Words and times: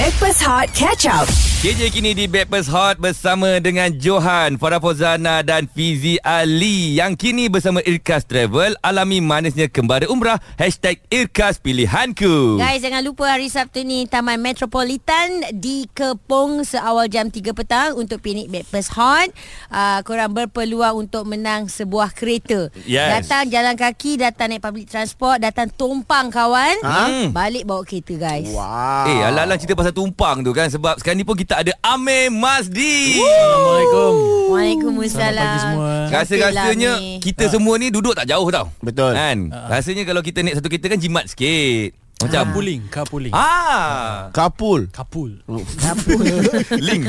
Backpass 0.00 0.40
Hot 0.48 0.72
Catch 0.72 1.04
Up. 1.04 1.28
KJ 1.60 1.92
kini 1.92 2.16
di 2.16 2.24
Backpast 2.24 2.72
Hot 2.72 2.96
bersama 2.96 3.60
dengan 3.60 3.92
Johan, 4.00 4.56
Farah 4.56 4.80
Fozana 4.80 5.44
dan 5.44 5.68
Fizi 5.68 6.16
Ali 6.24 6.96
yang 6.96 7.12
kini 7.20 7.52
bersama 7.52 7.84
Irkas 7.84 8.24
Travel 8.24 8.80
alami 8.80 9.20
manisnya 9.20 9.68
kembali 9.68 10.08
umrah 10.08 10.40
Hashtag 10.56 11.04
Irkas 11.12 11.60
Pilihanku 11.60 12.56
Guys, 12.56 12.80
jangan 12.80 13.04
lupa 13.04 13.36
hari 13.36 13.52
Sabtu 13.52 13.84
ni 13.84 14.08
Taman 14.08 14.40
Metropolitan 14.40 15.52
dikepung 15.52 16.64
seawal 16.64 17.12
jam 17.12 17.28
3 17.28 17.52
petang 17.52 17.92
untuk 18.00 18.24
piknik 18.24 18.48
Backpast 18.48 18.96
Hot. 18.96 19.28
Uh, 19.68 20.00
korang 20.08 20.32
berpeluang 20.32 21.04
untuk 21.04 21.28
menang 21.28 21.68
sebuah 21.68 22.16
kereta. 22.16 22.72
Yes. 22.88 23.20
Datang 23.28 23.52
jalan 23.52 23.76
kaki, 23.76 24.16
datang 24.16 24.56
naik 24.56 24.64
public 24.64 24.88
transport, 24.88 25.44
datang 25.44 25.68
tumpang 25.68 26.32
kawan. 26.32 26.80
Ha? 26.88 27.28
Balik 27.36 27.68
bawa 27.68 27.84
kereta 27.84 28.16
guys. 28.16 28.48
Wow. 28.48 29.12
Eh, 29.12 29.28
alang-alang 29.28 29.60
cerita 29.60 29.76
pasal 29.76 29.89
tumpang 29.92 30.40
tu 30.40 30.50
kan 30.50 30.66
Sebab 30.66 30.98
sekarang 30.98 31.20
ni 31.20 31.26
pun 31.26 31.36
kita 31.36 31.60
ada 31.60 31.72
Amir 31.84 32.32
Masdi 32.32 33.20
Assalamualaikum. 33.20 34.12
Waalaikumsalam. 34.50 35.06
Selamat 35.06 35.36
pagi 35.38 35.58
semua. 35.62 35.92
Rasa-rasanya 36.10 36.92
kita 37.22 37.44
semua 37.46 37.74
ni 37.78 37.86
duduk 37.92 38.18
tak 38.18 38.26
jauh 38.26 38.48
tau 38.50 38.66
Betul. 38.80 39.12
Kan 39.14 39.52
Rasanya 39.52 40.02
kalau 40.02 40.24
kita 40.24 40.42
naik 40.42 40.58
satu 40.58 40.66
kereta 40.66 40.90
kan 40.90 40.98
jimat 40.98 41.28
sikit 41.28 41.99
Macam 42.20 42.52
Carpooling, 42.52 42.82
carpooling. 42.92 43.32
Ah 43.32 44.28
Kapul. 44.28 44.92
Carpool. 44.92 45.40
Link 46.86 47.08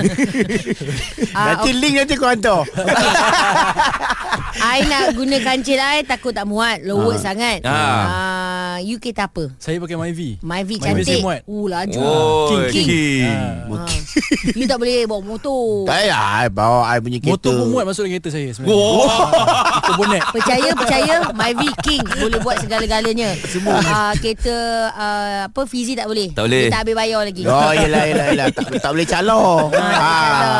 Ah, 1.36 1.60
Nanti 1.60 1.76
link 1.76 2.00
nanti 2.00 2.16
kau 2.16 2.32
hantar. 2.32 2.64
I 4.62 4.88
nak 4.88 5.20
guna 5.20 5.44
kancil 5.44 5.80
I 5.80 6.08
takut 6.08 6.32
tak 6.32 6.48
muat 6.48 6.84
Lower 6.88 7.20
sangat 7.20 7.60
Ah. 7.68 7.76
ah. 7.76 8.76
You 8.80 8.98
kereta 8.98 9.28
apa? 9.28 9.52
Saya 9.60 9.78
pakai 9.78 10.00
Myvi. 10.00 10.40
Myvi 10.40 10.48
Myvi 10.48 10.76
cantik 10.80 11.06
saya 11.06 11.20
muat. 11.20 11.42
Uh 11.44 11.66
laju 11.68 12.00
Oh 12.00 12.48
King, 12.48 12.64
King, 12.72 12.88
king. 12.88 13.28
Ah. 13.68 13.88
You 14.60 14.66
tak 14.66 14.80
boleh 14.80 15.04
bawa 15.06 15.22
motor 15.22 15.88
tak 15.88 16.08
payah 16.08 16.22
I 16.40 16.48
bawa 16.48 16.88
I 16.88 17.04
punya 17.04 17.20
kereta. 17.20 17.36
Motor 17.36 17.52
pun 17.54 17.68
muat 17.70 17.84
masuk 17.84 18.08
dalam 18.08 18.16
kereta 18.16 18.30
saya 18.32 18.48
sebenarnya. 18.52 18.80
Oh. 18.80 19.08
Itu 19.76 19.92
bonet. 20.00 20.24
Percaya 20.32 20.70
percaya 20.72 21.14
Myvi 21.36 21.70
King 21.84 22.04
boleh 22.16 22.40
buat 22.40 22.58
segala-galanya. 22.64 23.30
Semua. 23.44 23.76
Uh, 23.82 24.14
kereta 24.20 24.56
uh, 25.02 25.40
apa 25.50 25.62
Fizi 25.66 25.98
tak 25.98 26.06
boleh. 26.06 26.30
Tak 26.32 26.46
boleh. 26.46 26.70
Dia 26.70 26.74
tak 26.74 26.82
habis 26.86 26.96
bayar 26.96 27.22
lagi. 27.26 27.42
Oh 27.50 27.72
yelah 27.74 28.04
yelah 28.06 28.26
yelah 28.34 28.48
tak, 28.54 28.66
tak 28.78 28.92
boleh 28.94 29.08
calon 29.10 29.74
ah, 29.74 30.51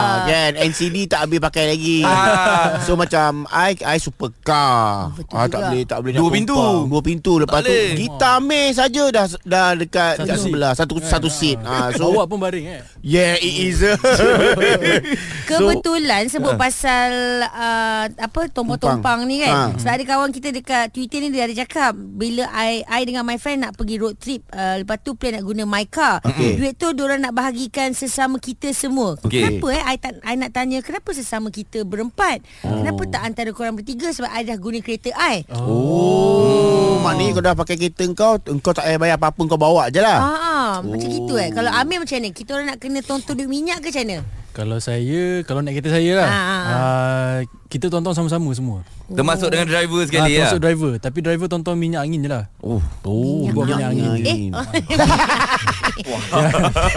Kan 0.52 0.68
NCD 0.68 1.08
tak 1.08 1.20
habis 1.24 1.40
pakai 1.40 1.64
lagi 1.70 1.98
Ah. 2.04 2.84
So 2.84 2.94
macam 2.94 3.48
I 3.48 3.74
I 3.78 3.98
supercar 3.98 5.08
Oh, 5.08 5.16
betul 5.16 5.32
ah, 5.34 5.46
juga. 5.46 5.52
Tak 5.52 5.62
boleh 5.64 5.84
tak 5.84 5.98
boleh 6.00 6.14
Dua 6.14 6.30
pintu. 6.30 6.54
tumpang. 6.54 6.80
Dua 6.86 7.02
pintu 7.02 7.34
Lepas 7.38 7.58
Tak 7.58 7.66
tu 7.66 7.72
boleh. 7.72 7.96
Kita 7.96 8.28
ambil 8.38 8.66
saja 8.72 9.04
dah 9.08 9.26
dah 9.42 9.68
dekat 9.74 10.12
Satu 10.14 10.24
dekat 10.24 10.38
sebelah 10.38 10.72
Satu 10.74 10.94
satu 11.00 11.30
seat 11.30 11.58
ah, 11.62 11.88
So 11.98 12.12
Awak 12.12 12.26
pun 12.28 12.38
baring 12.38 12.66
eh. 12.68 12.82
Yeah 13.00 13.34
it 13.36 13.56
is 13.64 13.80
Kebetulan 15.50 16.28
sebut 16.28 16.56
pasal 16.56 17.10
uh, 17.44 18.06
apa 18.08 18.42
tompang-tompang 18.50 19.26
ni 19.26 19.42
kan. 19.42 19.52
Ha. 19.52 19.78
Sebab 19.78 19.92
ada 19.92 20.04
kawan 20.06 20.30
kita 20.32 20.50
dekat 20.50 20.92
Twitter 20.92 21.20
ni 21.20 21.30
dia 21.30 21.44
ada 21.44 21.56
cakap 21.58 21.92
bila 21.94 22.48
I 22.50 22.84
I 22.84 23.02
dengan 23.04 23.24
my 23.24 23.36
friend 23.36 23.64
nak 23.64 23.76
pergi 23.76 23.96
road 23.98 24.16
trip 24.16 24.48
uh, 24.52 24.80
lepas 24.80 25.02
tu 25.02 25.16
plan 25.16 25.36
nak 25.36 25.44
guna 25.44 25.64
my 25.66 25.86
car. 25.88 26.24
Okey. 26.24 26.56
Duit 26.56 26.76
tu 26.76 26.92
diorang 26.92 27.20
nak 27.20 27.34
bahagikan 27.34 27.92
sesama 27.92 28.38
kita 28.38 28.72
semua. 28.72 29.18
Okey. 29.22 29.42
Kenapa 29.44 29.68
eh 29.72 29.84
I, 29.84 29.96
tak, 29.98 30.14
I 30.22 30.34
nak 30.42 30.52
tanya 30.52 30.82
kenapa 30.82 31.14
sesama 31.14 31.54
kita 31.54 31.86
berempat? 31.86 32.42
Oh. 32.66 32.82
Kenapa 32.82 33.02
tak 33.06 33.22
antara 33.30 33.50
korang 33.54 33.78
bertiga 33.78 34.10
sebab 34.10 34.34
I 34.34 34.42
dah 34.42 34.58
guna 34.58 34.82
kereta 34.82 35.14
I? 35.14 35.46
Oh 35.54 36.98
Maknanya 37.02 37.32
kau 37.38 37.44
dah 37.46 37.54
pakai 37.54 37.76
kereta 37.78 38.06
kau 38.14 38.42
Kau 38.42 38.74
tak 38.74 38.90
payah 38.90 38.98
bayar 38.98 39.18
apa-apa 39.18 39.42
Kau 39.46 39.58
bawa 39.62 39.90
je 39.90 40.02
lah 40.02 40.18
Ah, 40.22 40.74
macam 40.82 41.10
gitu 41.10 41.38
eh. 41.38 41.50
Kalau 41.50 41.70
Amir 41.74 42.02
macam 42.02 42.18
mana? 42.18 42.30
Kita 42.30 42.50
orang 42.58 42.68
nak 42.74 42.80
kena 42.82 43.00
tonton 43.02 43.34
duit 43.34 43.50
minyak 43.50 43.82
ke 43.82 43.90
macam 43.90 44.06
mana? 44.06 44.41
Kalau 44.52 44.78
saya, 44.78 45.42
kalau 45.42 45.64
naik 45.64 45.80
kereta 45.80 45.96
saya 45.96 46.12
lah. 46.14 46.28
Ah, 46.28 46.36
ah, 46.36 46.52
ah. 46.52 46.68
Uh, 46.68 47.38
kita 47.72 47.88
tonton 47.88 48.12
sama-sama 48.12 48.52
semua. 48.52 48.84
Termasuk 49.08 49.48
dengan 49.48 49.64
driver 49.66 50.04
sekali 50.04 50.36
ya 50.36 50.44
termasuk 50.44 50.60
driver. 50.60 50.92
Tapi 50.98 51.20
driver 51.20 51.48
tonton 51.48 51.76
minyak 51.76 52.00
angin 52.02 52.20
je 52.20 52.30
lah. 52.30 52.44
Oh 52.60 52.80
Oh, 53.04 53.48
buat 53.50 53.64
minyak 53.66 53.92
angin. 53.92 54.12
Eh, 54.24 54.40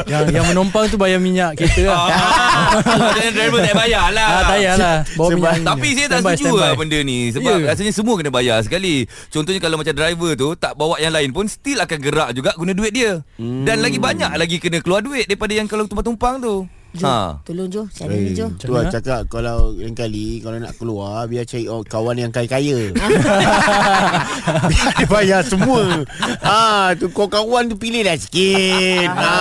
yang, 0.07 0.23
yang 0.31 0.47
menumpang 0.47 0.87
tu 0.87 0.97
bayar 0.97 1.19
minyak 1.19 1.55
kereta 1.55 1.83
lah. 1.85 1.99
Ah, 2.07 3.11
Dengan 3.13 3.33
driver 3.33 3.59
tak 3.61 3.75
bayar 3.77 4.05
lah 4.11 4.27
Ah, 4.27 4.43
tak. 4.45 4.59
Bawa 5.15 5.27
Sebab- 5.27 5.35
minyak 5.37 5.53
angin. 5.53 5.67
Tapi 5.67 5.89
saya 5.91 6.07
tak 6.09 6.21
setuju 6.33 6.55
lah 6.55 6.71
benda 6.75 6.99
ni 7.01 7.19
Sebab 7.31 7.55
Ya. 7.57 7.67
rasanya 7.71 7.93
semua 7.93 8.15
kena 8.15 8.31
bayar 8.31 8.59
sekali 8.61 8.95
Contohnya 9.29 9.61
kalau 9.61 9.77
macam 9.77 9.93
driver 9.93 10.31
tu 10.35 10.49
Tak 10.55 10.73
bawa 10.75 10.99
yang 10.99 11.13
lain 11.13 11.31
pun 11.31 11.47
Still 11.47 11.79
akan 11.79 11.99
gerak 11.99 12.31
juga 12.33 12.51
Guna 12.55 12.73
duit 12.73 12.91
dia 12.91 13.23
Dan 13.39 13.79
lagi 13.79 13.99
banyak 13.99 14.31
lagi 14.33 14.57
Kena 14.59 14.79
keluar 14.81 15.01
duit 15.01 15.25
Daripada 15.25 15.53
yang 15.53 15.67
kalau 15.67 15.85
tumpang-tumpang 15.85 16.39
tu 16.39 16.67
Jo, 16.95 17.05
Ha. 17.05 17.43
tolong 17.43 17.67
Jo, 17.67 17.83
cari 17.91 18.15
ni 18.23 18.31
Eh, 18.31 18.39
Jo. 18.39 18.47
tu 18.55 18.71
lah 18.71 18.87
cakap 18.87 19.27
Kalau 19.27 19.75
lain 19.75 19.93
kali 19.93 20.39
Kalau 20.39 20.63
nak 20.63 20.79
keluar 20.79 21.27
Biar 21.27 21.43
cari 21.43 21.67
oh, 21.67 21.83
kawan 21.83 22.15
yang 22.17 22.31
kaya-kaya 22.31 22.95
Biar 24.71 24.91
dia 24.95 25.07
bayar 25.07 25.43
semua 25.43 26.07
ha, 26.41 26.95
tu 26.95 27.11
Kau 27.11 27.27
kawan 27.27 27.67
tu 27.67 27.75
pilih 27.75 28.07
dah 28.07 28.15
sikit 28.15 29.11
ha. 29.11 29.35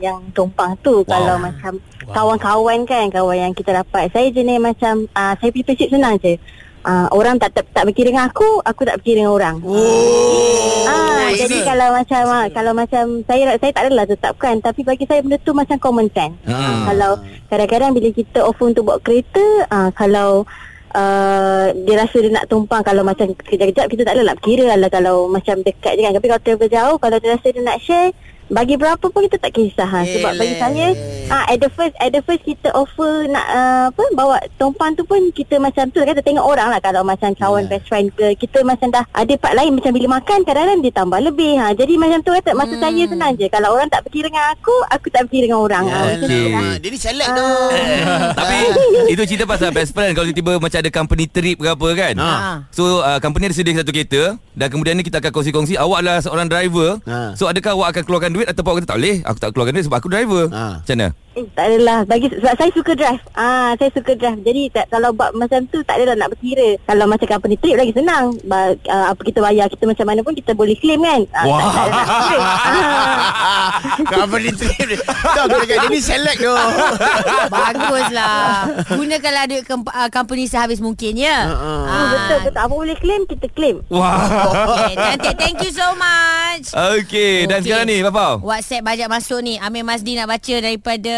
yang 0.00 0.16
tumpang 0.30 0.72
tu. 0.80 1.02
Wow. 1.02 1.10
Kalau 1.10 1.36
macam 1.38 1.72
Wow. 2.00 2.14
kawan-kawan 2.16 2.78
kan, 2.84 3.06
kawan 3.06 3.36
yang 3.38 3.52
kita 3.52 3.76
dapat. 3.76 4.08
Saya 4.08 4.32
jenis 4.32 4.56
macam, 4.58 5.04
uh, 5.12 5.36
saya 5.36 5.52
pergi 5.52 5.62
prinsip 5.62 5.88
senang 5.90 6.16
je. 6.16 6.40
Uh, 6.80 7.12
orang 7.12 7.36
tak, 7.36 7.52
tak 7.52 7.68
tak 7.76 7.84
berkira 7.84 8.08
dengan 8.08 8.24
aku, 8.32 8.64
aku 8.64 8.88
tak 8.88 8.96
berkira 9.00 9.20
dengan 9.20 9.36
orang. 9.36 9.56
Oh 9.60 10.60
Ah, 10.90 11.28
I 11.30 11.38
jadi 11.38 11.62
kalau 11.62 11.88
macam 11.94 12.22
ah, 12.26 12.46
kalau 12.50 12.72
macam 12.74 13.04
saya 13.28 13.54
saya 13.60 13.70
tak 13.70 13.82
adalah 13.86 14.06
tetapkan 14.08 14.58
tapi 14.58 14.82
bagi 14.82 15.04
saya 15.06 15.22
benda 15.22 15.38
tu 15.38 15.54
macam 15.54 15.76
common 15.78 16.10
sense. 16.10 16.34
Hmm. 16.48 16.90
Kalau 16.90 17.22
kadang-kadang 17.46 17.90
bila 17.94 18.08
kita 18.10 18.42
offer 18.42 18.66
untuk 18.72 18.90
bawa 18.90 18.98
kereta, 18.98 19.44
ah, 19.70 19.90
kalau 19.94 20.48
uh, 20.94 21.66
dia 21.86 21.94
rasa 21.94 22.16
dia 22.18 22.32
nak 22.34 22.50
tumpang 22.50 22.82
kalau 22.82 23.06
macam 23.06 23.30
kejap-kejap 23.34 23.86
kita 23.86 24.02
tak 24.02 24.18
adalah 24.18 24.34
nak 24.34 24.40
kira 24.42 24.74
lah 24.74 24.90
kalau 24.90 25.30
macam 25.30 25.62
dekat 25.62 25.94
je 25.94 26.02
kan. 26.02 26.12
Tapi 26.18 26.26
kalau 26.26 26.42
travel 26.42 26.68
jauh, 26.70 26.96
kalau 26.98 27.16
dia 27.22 27.30
rasa 27.38 27.46
dia 27.52 27.62
nak 27.62 27.78
share, 27.82 28.10
bagi 28.50 28.74
berapa 28.74 29.00
pun 29.00 29.22
kita 29.22 29.38
tak 29.38 29.52
kisah 29.52 29.86
ha. 29.86 30.02
sebab 30.02 30.32
bagi 30.34 30.54
saya 30.56 30.86
ah 31.28 31.46
at 31.46 31.56
the 31.56 31.70
first 31.70 31.94
at 31.96 32.10
the 32.10 32.20
first 32.20 32.42
kita 32.42 32.68
offer 32.72 33.24
nak 33.24 33.46
uh, 33.46 33.84
apa 33.88 34.02
bawa 34.12 34.36
tumpang 34.56 34.92
tu 34.92 35.02
pun 35.02 35.30
kita 35.30 35.56
macam 35.56 35.86
tu 35.86 36.00
kata 36.00 36.18
tengok 36.18 36.42
orang 36.42 36.68
lah 36.68 36.78
kalau 36.78 37.00
macam 37.00 37.30
kawan 37.32 37.62
Ya. 37.62 37.70
best 37.70 37.86
friend 37.86 38.10
ke 38.10 38.34
kita 38.36 38.62
macam 38.62 38.88
dah 38.88 39.04
ada 39.12 39.30
part 39.36 39.52
lain 39.52 39.70
macam 39.72 39.92
bila 39.92 40.16
makan 40.16 40.42
kadang-kadang 40.42 40.80
dia 40.80 40.92
tambah 40.92 41.20
lebih 41.20 41.54
ha 41.56 41.70
jadi 41.70 41.94
macam 41.94 42.18
tu 42.20 42.32
kata 42.32 42.50
masa 42.52 42.74
saya 42.74 43.02
senang 43.04 43.32
je 43.34 43.46
kalau 43.46 43.68
orang 43.70 43.86
tak 43.86 44.02
pergi 44.02 44.20
dengan 44.24 44.44
aku 44.50 44.74
aku 44.88 45.06
tak 45.08 45.22
pergi 45.24 45.40
dengan 45.44 45.58
orang 45.60 45.84
ha, 45.84 45.96
macam 46.00 46.16
tu 46.16 46.26
Okey. 46.26 46.44
lah. 46.48 46.60
Ah, 46.60 46.76
Dia 46.76 46.88
ni 46.88 46.98
select 46.98 47.30
tu. 47.30 47.48
Tapi 48.38 48.56
itu 49.12 49.22
cerita 49.24 49.44
pasal 49.44 49.70
best 49.70 49.92
friend 49.92 50.12
Kalau 50.12 50.26
tiba-tiba 50.26 50.52
macam 50.56 50.78
ada 50.78 50.90
company 50.90 51.24
trip 51.26 51.56
ke 51.56 51.68
apa 51.68 51.88
kan 51.94 52.14
Ha. 52.16 52.32
So 52.70 53.00
uh, 53.00 53.18
company 53.18 53.46
ada 53.46 53.54
sedia 53.54 53.72
satu 53.74 53.90
kereta 53.90 54.36
Dan 54.52 54.66
kemudian 54.68 54.94
ni 54.94 55.02
kita 55.02 55.18
akan 55.18 55.30
kongsi-kongsi 55.30 55.74
Awak 55.74 55.98
adalah 56.00 56.20
seorang 56.20 56.46
driver 56.46 56.98
Ha. 57.02 57.34
So 57.34 57.44
adakah 57.44 57.74
awak 57.74 57.88
akan 57.92 58.02
keluarkan 58.02 58.30
duit 58.32 58.39
Ataupun 58.46 58.70
awak 58.70 58.78
kata 58.80 58.88
tak 58.88 58.98
boleh 59.02 59.16
Aku 59.26 59.38
tak 59.38 59.50
keluarkan 59.52 59.72
duit 59.76 59.84
sebab 59.84 59.98
aku 59.98 60.08
driver 60.08 60.42
Ha. 60.48 60.80
Macam 60.80 60.94
mana? 60.96 61.08
Eh, 61.30 61.46
tak 61.54 61.70
adalah 61.70 62.02
bagi 62.02 62.26
sebab 62.26 62.58
saya 62.58 62.70
suka 62.74 62.92
drive. 62.92 63.22
Ah 63.32 63.70
saya 63.78 63.94
suka 63.94 64.18
drive. 64.18 64.42
Jadi 64.42 64.66
tak, 64.68 64.90
kalau 64.90 65.14
buat 65.14 65.30
macam 65.30 65.62
tu 65.70 65.78
tak 65.80 66.02
adalah 66.02 66.18
nak 66.18 66.34
berkira. 66.34 66.74
Kalau 66.82 67.06
macam 67.06 67.22
company 67.22 67.54
trip 67.54 67.78
lagi 67.78 67.94
senang. 67.94 68.34
Ba, 68.42 68.74
uh, 68.74 69.06
apa 69.14 69.20
kita 69.22 69.38
bayar 69.38 69.70
kita 69.70 69.86
macam 69.86 70.10
mana 70.10 70.20
pun 70.20 70.34
kita 70.34 70.58
boleh 70.58 70.74
claim 70.74 70.98
kan. 70.98 71.22
Ah, 71.30 71.44
Wah. 71.46 71.60
Tak, 71.62 71.86
tak. 71.86 72.04
Ah. 72.42 73.68
Company 74.18 74.50
trip 74.50 74.82
ni. 74.82 74.96
Tahu 74.98 75.44
aku 75.46 75.56
cakap 75.62 75.76
dia 75.78 75.88
ni 75.88 76.00
select 76.02 76.38
tu. 76.42 76.50
Baguslah. 77.54 78.42
Gunakanlah 78.90 79.44
duit 79.46 79.62
kemp- 79.62 79.94
uh, 79.94 80.10
company 80.10 80.50
sehabis 80.50 80.82
mungkin 80.82 81.14
ya. 81.14 81.46
Ha-ha. 81.46 81.72
Ah, 81.86 82.04
betul 82.10 82.38
betul 82.42 82.60
apa 82.60 82.74
boleh 82.74 82.96
claim 82.98 83.22
kita 83.24 83.46
claim. 83.54 83.76
Wah 83.86 84.18
Okay, 84.50 84.92
cantik. 84.98 85.34
Thank 85.38 85.58
you 85.62 85.70
so 85.70 85.94
much. 85.94 86.74
Okey 86.74 87.46
Dan 87.46 87.62
Okey. 87.62 87.70
sekarang 87.70 87.86
ni 87.86 88.02
Bapa 88.02 88.42
WhatsApp 88.42 88.82
banyak 88.82 89.06
masuk 89.06 89.38
ni. 89.40 89.54
Amir 89.56 89.86
Masdi 89.86 90.18
nak 90.18 90.26
baca 90.26 90.54
daripada 90.58 91.14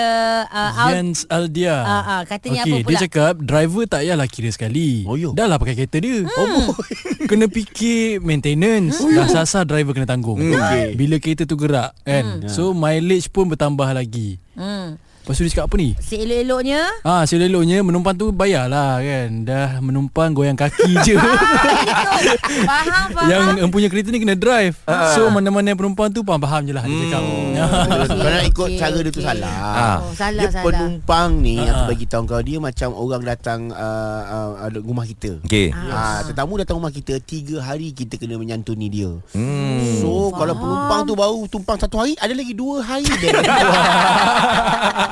uh, 0.48 0.80
Al- 0.82 0.92
Jens 0.94 1.24
Aldia. 1.28 1.76
Ah, 1.80 2.02
ah, 2.02 2.20
katanya 2.24 2.62
Okey, 2.64 2.72
apa 2.72 2.76
pula? 2.84 2.90
Dia 2.90 3.04
cakap 3.06 3.34
Driver 3.42 3.84
tak 3.86 4.00
payahlah 4.04 4.28
kira 4.28 4.50
sekali. 4.52 5.04
Oh, 5.08 5.16
yo. 5.16 5.30
Dah 5.32 5.46
lah 5.46 5.56
pakai 5.56 5.74
kereta 5.74 5.98
dia. 5.98 6.26
Oh, 6.26 6.72
Kena 7.30 7.46
fikir 7.46 8.18
Maintenance. 8.20 8.98
Dah 9.00 9.28
sasar 9.30 9.64
driver 9.64 9.94
kena 9.94 10.08
tanggung. 10.08 10.38
Okey. 10.38 10.98
Bila 10.98 11.16
kereta 11.22 11.46
tu 11.46 11.54
gerak 11.56 11.94
kan? 12.02 12.44
So 12.50 12.74
mileage 12.74 13.30
pun 13.30 13.48
bertambah 13.48 13.88
lagi. 13.94 14.36
Hmm. 14.58 15.00
Lepas 15.22 15.34
tu 15.34 15.42
dia 15.42 15.52
cakap 15.52 15.66
apa 15.66 15.76
ni 15.76 15.94
Seelok-eloknya 15.96 16.80
Ah, 17.00 17.22
seleloknya 17.22 17.78
menumpang 17.80 18.12
tu 18.12 18.30
bayarlah 18.30 18.98
kan. 18.98 19.28
Dah 19.42 19.78
menumpang 19.78 20.30
goyang 20.32 20.54
kaki 20.54 20.98
je. 21.06 21.14
Faham, 21.14 23.06
faham. 23.08 23.26
Yang 23.26 23.42
empunya 23.60 23.86
kereta 23.86 24.10
ni 24.10 24.18
kena 24.18 24.34
drive. 24.34 24.82
So 25.14 25.26
mana-mana 25.28 25.72
penumpang 25.72 26.10
tu 26.10 26.20
faham-faham 26.20 26.66
je 26.66 26.72
lah 26.72 26.82
dia 26.82 27.06
cakap. 27.06 27.22
Kalau 28.12 28.28
nak 28.28 28.44
ikut 28.44 28.68
Okey, 28.68 28.78
cara 28.78 28.98
dia 28.98 29.12
tu 29.12 29.22
salah. 29.22 29.54
Ah. 29.54 29.96
Oh, 30.00 30.10
salah, 30.12 30.42
dia 30.42 30.50
salah. 30.50 30.64
penumpang 30.64 31.30
ni 31.38 31.54
Ah, 31.56 31.70
aku 31.70 31.78
ah. 31.78 31.88
bagi 31.88 32.04
tahu 32.04 32.22
kau 32.24 32.42
dia 32.42 32.58
macam 32.58 32.88
orang 32.92 33.22
datang 33.22 33.60
uh, 33.70 34.22
uh, 34.24 34.50
uh, 34.60 34.80
rumah 34.80 35.04
kita. 35.04 35.38
Okey 35.42 35.70
Ah, 35.72 36.22
tetamu 36.22 36.56
datang 36.56 36.76
rumah 36.76 36.90
kita 36.90 37.18
Tiga 37.20 37.60
hari 37.60 37.90
kita 37.90 38.16
kena 38.16 38.34
menyantuni 38.34 38.88
dia 38.88 39.06
hmm. 39.32 40.00
So 40.00 40.28
faham. 40.28 40.34
kalau 40.36 40.54
penumpang 40.56 41.00
tu 41.04 41.14
baru 41.14 41.40
tumpang 41.46 41.76
satu 41.76 41.96
hari 41.96 42.16
Ada 42.16 42.32
lagi 42.32 42.52
dua 42.52 42.80
hari 42.80 43.06
dia 43.06 43.30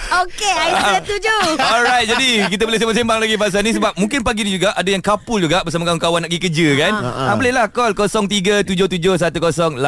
Okey, 0.11 0.51
I 0.51 0.99
setuju. 0.99 1.55
Alright 1.55 2.03
jadi 2.03 2.51
kita 2.51 2.67
boleh 2.67 2.83
sembang-sembang 2.83 3.23
lagi 3.23 3.39
pasal 3.39 3.63
ni 3.63 3.71
sebab 3.71 3.95
mungkin 3.95 4.27
pagi 4.27 4.43
ni 4.43 4.59
juga 4.59 4.75
ada 4.75 4.91
yang 4.91 4.99
couple 4.99 5.39
juga 5.39 5.63
bersama 5.63 5.87
kawan-kawan 5.87 6.27
nak 6.27 6.35
pergi 6.35 6.51
kerja 6.51 6.67
kan. 6.75 6.99
Ha, 6.99 7.31
boleh 7.39 7.55
lah 7.55 7.71
call 7.71 7.95
0377108822 7.95 9.79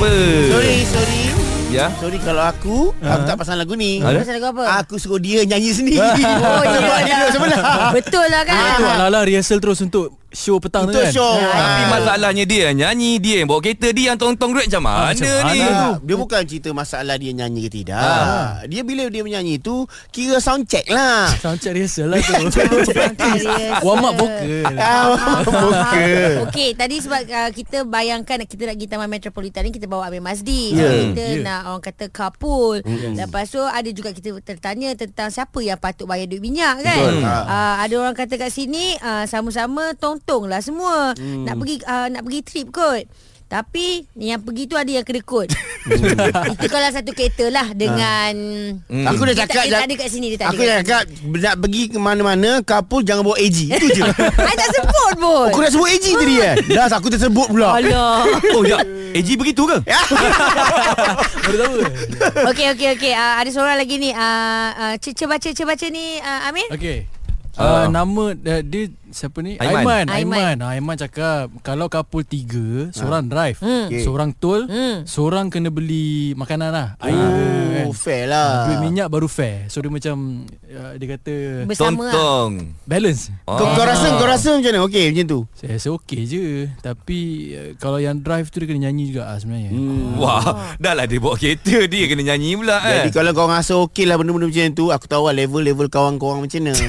Apa? 0.00 0.12
Sorry 0.48 0.76
sorry 0.88 1.20
Ya. 1.66 1.92
Sorry 2.00 2.16
kalau 2.22 2.40
aku 2.40 2.96
Aku 3.04 3.22
tak 3.28 3.36
pasang 3.36 3.60
lagu 3.60 3.76
ni 3.76 4.00
Ada? 4.00 4.24
Pasal 4.24 4.40
lagu 4.40 4.48
apa? 4.54 4.64
Aku 4.80 4.96
suruh 4.96 5.20
dia 5.20 5.44
nyanyi 5.44 5.76
sendiri 5.76 6.00
Oh, 6.00 6.62
Sebab 6.64 7.00
dia 7.04 7.14
duduk 7.20 7.32
sebelah 7.36 7.90
Betul 7.92 8.26
lah 8.32 8.42
kan? 8.48 8.80
Itu 8.80 8.84
ala-ala 8.86 9.20
rehearsal 9.28 9.58
terus 9.60 9.84
untuk 9.84 10.14
show 10.28 10.56
petang 10.56 10.84
tu 10.84 10.90
Untuk 10.90 11.02
kan. 11.02 11.12
show 11.12 11.34
Tapi 11.34 11.82
Ah. 11.82 11.88
masalahnya 11.88 12.44
dia 12.44 12.60
yang 12.68 12.76
nyanyi 12.78 13.12
Dia 13.16 13.34
yang 13.38 13.48
bawa 13.48 13.60
kereta 13.60 13.88
Dia 13.88 14.04
yang 14.10 14.18
tong-tong 14.18 14.52
duit 14.52 14.66
macam 14.66 14.82
mana 14.82 15.00
macam 15.08 15.24
ni 15.24 15.58
mana? 15.58 15.66
Tak, 15.66 15.98
dia 16.02 16.14
bukan 16.16 16.40
cerita 16.42 16.68
masalah 16.70 17.16
dia 17.16 17.32
nyanyi 17.32 17.60
ke 17.62 17.70
tidak. 17.72 17.96
Ah. 17.96 18.60
Dia 18.64 18.82
bila 18.82 19.06
dia 19.06 19.20
menyanyi 19.20 19.56
tu 19.56 19.82
kira 20.08 20.36
sound 20.36 20.64
check 20.64 20.86
lah. 20.86 21.30
Sound 21.36 21.56
check 21.56 21.72
rehearsal 21.72 22.08
lah 22.08 22.18
tu. 22.18 22.34
Warm 23.86 24.04
up 24.04 24.14
vocal. 24.14 24.74
Ah. 24.76 25.42
Okey, 26.44 26.74
tadi 26.74 26.96
sebab 26.98 27.20
uh, 27.22 27.50
kita 27.50 27.84
bayangkan 27.84 28.42
kita 28.42 28.62
nak 28.64 28.76
pergi 28.76 28.88
Taman 28.88 29.08
Metropolitan 29.08 29.60
ni 29.62 29.72
kita 29.72 29.86
bawa 29.86 30.06
Amir 30.06 30.20
Mazdi. 30.20 30.72
Ya. 30.72 30.84
So, 30.84 30.94
kita 31.10 31.24
Ya. 31.28 31.42
nak 31.42 31.60
orang 31.68 31.82
kata 31.82 32.04
couple. 32.08 32.82
Lepas 33.14 33.46
tu 33.48 33.60
ada 33.60 33.88
juga 33.88 34.10
kita 34.10 34.34
tertanya 34.40 34.92
tentang 34.94 35.28
siapa 35.28 35.58
yang 35.58 35.76
patut 35.76 36.04
bayar 36.04 36.26
duit 36.26 36.40
minyak 36.40 36.82
kan. 36.82 36.98
Betul. 37.00 37.22
Ha. 37.22 37.34
Uh, 37.42 37.74
ada 37.80 37.94
orang 37.96 38.14
kata 38.14 38.34
kat 38.36 38.50
sini 38.50 38.94
uh, 38.98 39.24
sama-sama 39.24 39.92
tong-tong 40.16 40.48
lah 40.48 40.58
semua. 40.58 41.12
Nak 41.12 41.54
pergi 41.54 41.76
uh, 41.84 42.08
nak 42.08 42.24
pergi 42.24 42.40
trip 42.40 42.72
kot. 42.72 43.04
Tapi 43.46 44.02
yang 44.18 44.42
pergi 44.42 44.66
tu 44.66 44.74
ada 44.74 44.90
yang 44.90 45.06
kena 45.06 45.22
kod. 45.22 45.46
Itu 46.58 46.66
kalau 46.66 46.88
satu 46.90 47.14
kereta 47.14 47.46
lah 47.46 47.70
dengan 47.70 48.34
Hmm. 48.86 49.06
Aku 49.06 49.22
dah 49.22 49.30
Dia 49.30 49.46
tak- 49.46 49.54
cakap 49.54 49.64
dia 49.64 49.72
tak 49.72 49.86
ada 49.86 49.94
kat 49.94 50.08
sini, 50.10 50.26
dia 50.28 50.38
tak 50.40 50.46
ada 50.46 50.50
Aku 50.50 50.60
dah 50.60 50.74
sini. 50.74 50.82
cakap 50.82 51.02
Nak 51.22 51.54
pergi 51.56 51.82
ke 51.86 51.96
mana-mana 51.96 52.50
Couple 52.60 53.02
jangan 53.02 53.22
bawa 53.22 53.36
AG 53.36 53.58
Itu 53.70 53.86
je 53.88 54.02
I 54.50 54.54
tak 54.56 54.70
sebut 54.72 55.12
pun. 55.16 55.46
Aku 55.46 55.60
dah 55.60 55.70
sebut 55.70 55.86
AG 55.86 56.06
tadi 56.08 56.34
eh 56.40 56.54
Dah 56.74 56.90
aku 56.90 57.06
tersebut 57.06 57.46
pula 57.46 57.68
Alah. 57.72 58.26
Oh 58.50 58.62
ya 58.62 58.78
AG 59.14 59.28
begitu 59.32 59.62
ke? 59.64 59.78
Baru 61.38 61.56
tahu. 61.56 61.76
Okey 62.50 62.66
okey 62.74 62.88
okey. 62.94 63.12
Uh, 63.14 63.34
ada 63.38 63.48
seorang 63.48 63.76
lagi 63.76 63.96
ni. 63.96 64.10
Uh, 64.10 64.20
uh, 64.74 64.94
Cece 64.98 65.24
baca 65.24 65.40
Cece 65.40 65.62
baca 65.62 65.86
ni 65.86 66.18
uh, 66.18 66.48
Amir. 66.50 66.66
Okey. 66.68 67.06
Ah. 67.56 67.86
Uh, 67.86 67.86
nama 67.88 68.24
uh, 68.34 68.60
dia 68.60 68.90
siapa 69.16 69.40
ni? 69.40 69.56
Aiman. 69.56 70.04
Aiman. 70.04 70.06
Aiman. 70.06 70.36
Aiman. 70.36 70.56
Ah, 70.60 70.70
Aiman 70.70 70.96
cakap 70.96 71.48
kalau 71.62 71.88
couple 71.88 72.20
tiga, 72.22 72.92
seorang 72.92 73.24
drive, 73.24 73.56
Hmm. 73.56 73.88
Okey. 73.88 74.04
seorang 74.04 74.30
tol, 74.30 74.68
Hmm. 74.68 75.08
seorang 75.08 75.48
kena 75.48 75.72
beli 75.72 76.36
makanan 76.36 76.68
lah. 76.68 76.88
Air 77.00 77.16
kan. 77.76 77.84
Oh 77.84 77.92
fair 77.92 78.24
lah. 78.26 78.50
Duit 78.66 78.78
minyak 78.80 79.08
baru 79.08 79.28
fair. 79.28 79.68
So 79.68 79.78
dia 79.78 79.92
macam 79.92 80.44
uh, 80.48 80.92
dia 80.96 81.06
kata 81.12 81.34
Bersama 81.64 82.08
lah. 82.08 82.12
Tong-tong. 82.16 82.52
Balance. 82.82 83.28
kau, 83.44 83.66
kau 83.76 83.84
rasa 83.84 84.06
kau 84.16 84.24
rasa 84.24 84.48
macam 84.56 84.70
mana? 84.72 84.80
Okey 84.88 85.04
macam 85.12 85.26
tu? 85.26 85.40
Saya 85.52 85.76
rasa 85.76 85.88
okey 85.94 86.20
je. 86.24 86.44
Tapi 86.80 87.18
uh, 87.52 87.70
Kalau 87.76 87.98
yang 87.98 88.18
drive 88.18 88.48
tu 88.48 88.58
Dia 88.58 88.68
kena 88.68 88.88
nyanyi 88.88 89.12
juga 89.12 89.28
lah 89.28 89.36
sebenarnya. 89.36 89.70
Hmm. 89.70 90.16
Wah 90.16 90.76
Dah 90.76 90.96
lah 90.96 91.04
dia 91.04 91.20
bawa 91.20 91.36
kereta 91.36 91.84
Dia 91.84 92.04
kena 92.08 92.22
nyanyi 92.24 92.56
pula 92.56 92.80
Jadi 92.80 93.08
eh 93.08 93.12
kalau 93.12 93.30
kau 93.30 93.46
rasa 93.46 93.76
okey 93.84 94.08
lah 94.08 94.16
benda-benda 94.16 94.48
macam 94.48 94.72
tu 94.72 94.84
Aku 94.88 95.06
tahu 95.06 95.28
lah 95.28 95.34
level-level 95.36 95.86
kawan 95.86 96.16
korang 96.16 96.40
macam 96.42 96.60
mana. 96.64 96.74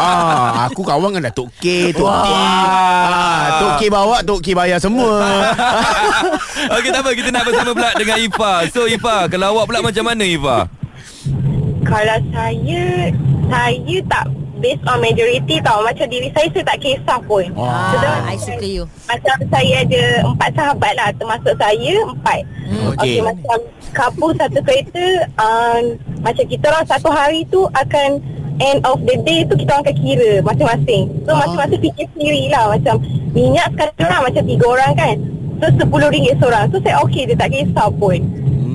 Ah, 0.00 0.66
Aku 0.70 0.80
kawan 0.82 1.12
dengan 1.12 1.28
Datuk 1.28 1.50
K 1.58 1.92
Tok 1.92 2.06
K. 2.06 2.30
Ah, 2.30 3.46
Tok 3.60 3.72
K 3.76 3.82
bawa 3.90 4.16
Tok 4.22 4.40
K 4.40 4.54
bayar 4.54 4.78
semua 4.80 5.20
Okey 6.68 6.90
tak 6.92 7.00
apa. 7.00 7.10
Kita 7.16 7.28
nak 7.32 7.44
bersama 7.48 7.70
pula 7.72 7.90
dengan 7.96 8.16
Ifa. 8.20 8.52
So 8.68 8.84
Ifa 8.84 9.30
Kalau 9.32 9.56
awak 9.56 9.64
pula 9.72 9.80
macam 9.80 10.04
mana 10.04 10.24
Ifa? 10.26 10.58
Kalau 11.86 12.18
saya 12.34 12.84
Saya 13.48 13.96
tak 14.10 14.24
Based 14.60 14.84
on 14.84 15.00
majority 15.00 15.56
tau. 15.64 15.80
Macam 15.80 16.04
diri 16.12 16.28
saya 16.36 16.44
Saya 16.52 16.64
tak 16.68 16.78
kisah 16.84 17.18
pun. 17.24 17.48
Ah, 17.56 18.28
I 18.28 18.36
suka 18.36 18.60
you. 18.60 18.84
Macam 19.08 19.36
saya 19.48 19.74
ada 19.80 20.02
Empat 20.28 20.50
sahabat 20.52 20.92
lah. 21.00 21.08
Termasuk 21.16 21.54
saya 21.56 21.94
Empat. 22.04 22.40
Hmm. 22.68 22.92
Okey 22.92 23.00
okay, 23.00 23.20
macam 23.24 23.58
Couple 23.96 24.36
satu 24.36 24.60
kereta 24.62 25.06
um, 25.40 25.96
Macam 26.20 26.44
kita 26.44 26.64
orang 26.70 26.86
Satu 26.86 27.08
hari 27.10 27.42
tu 27.48 27.66
Akan 27.74 28.20
End 28.60 28.84
of 28.84 29.00
the 29.08 29.16
day 29.24 29.42
tu 29.48 29.56
Kita 29.56 29.80
orang 29.80 29.84
akan 29.88 29.96
kira 29.96 30.30
Masing-masing. 30.44 31.04
So 31.24 31.32
masing-masing 31.34 31.80
fikir 31.80 32.06
sendiri 32.14 32.52
lah. 32.52 32.70
Macam 32.76 33.00
Minyak 33.32 33.72
sekarang 33.74 34.08
lah 34.12 34.20
Macam 34.28 34.42
tiga 34.44 34.66
orang 34.68 34.92
kan 34.94 35.16
So 35.60 35.66
RM10 35.84 36.40
seorang. 36.40 36.64
So 36.72 36.76
saya 36.80 36.96
okey 37.04 37.22
Dia 37.28 37.36
tak 37.36 37.48
kisah 37.52 37.88
pun. 38.00 38.18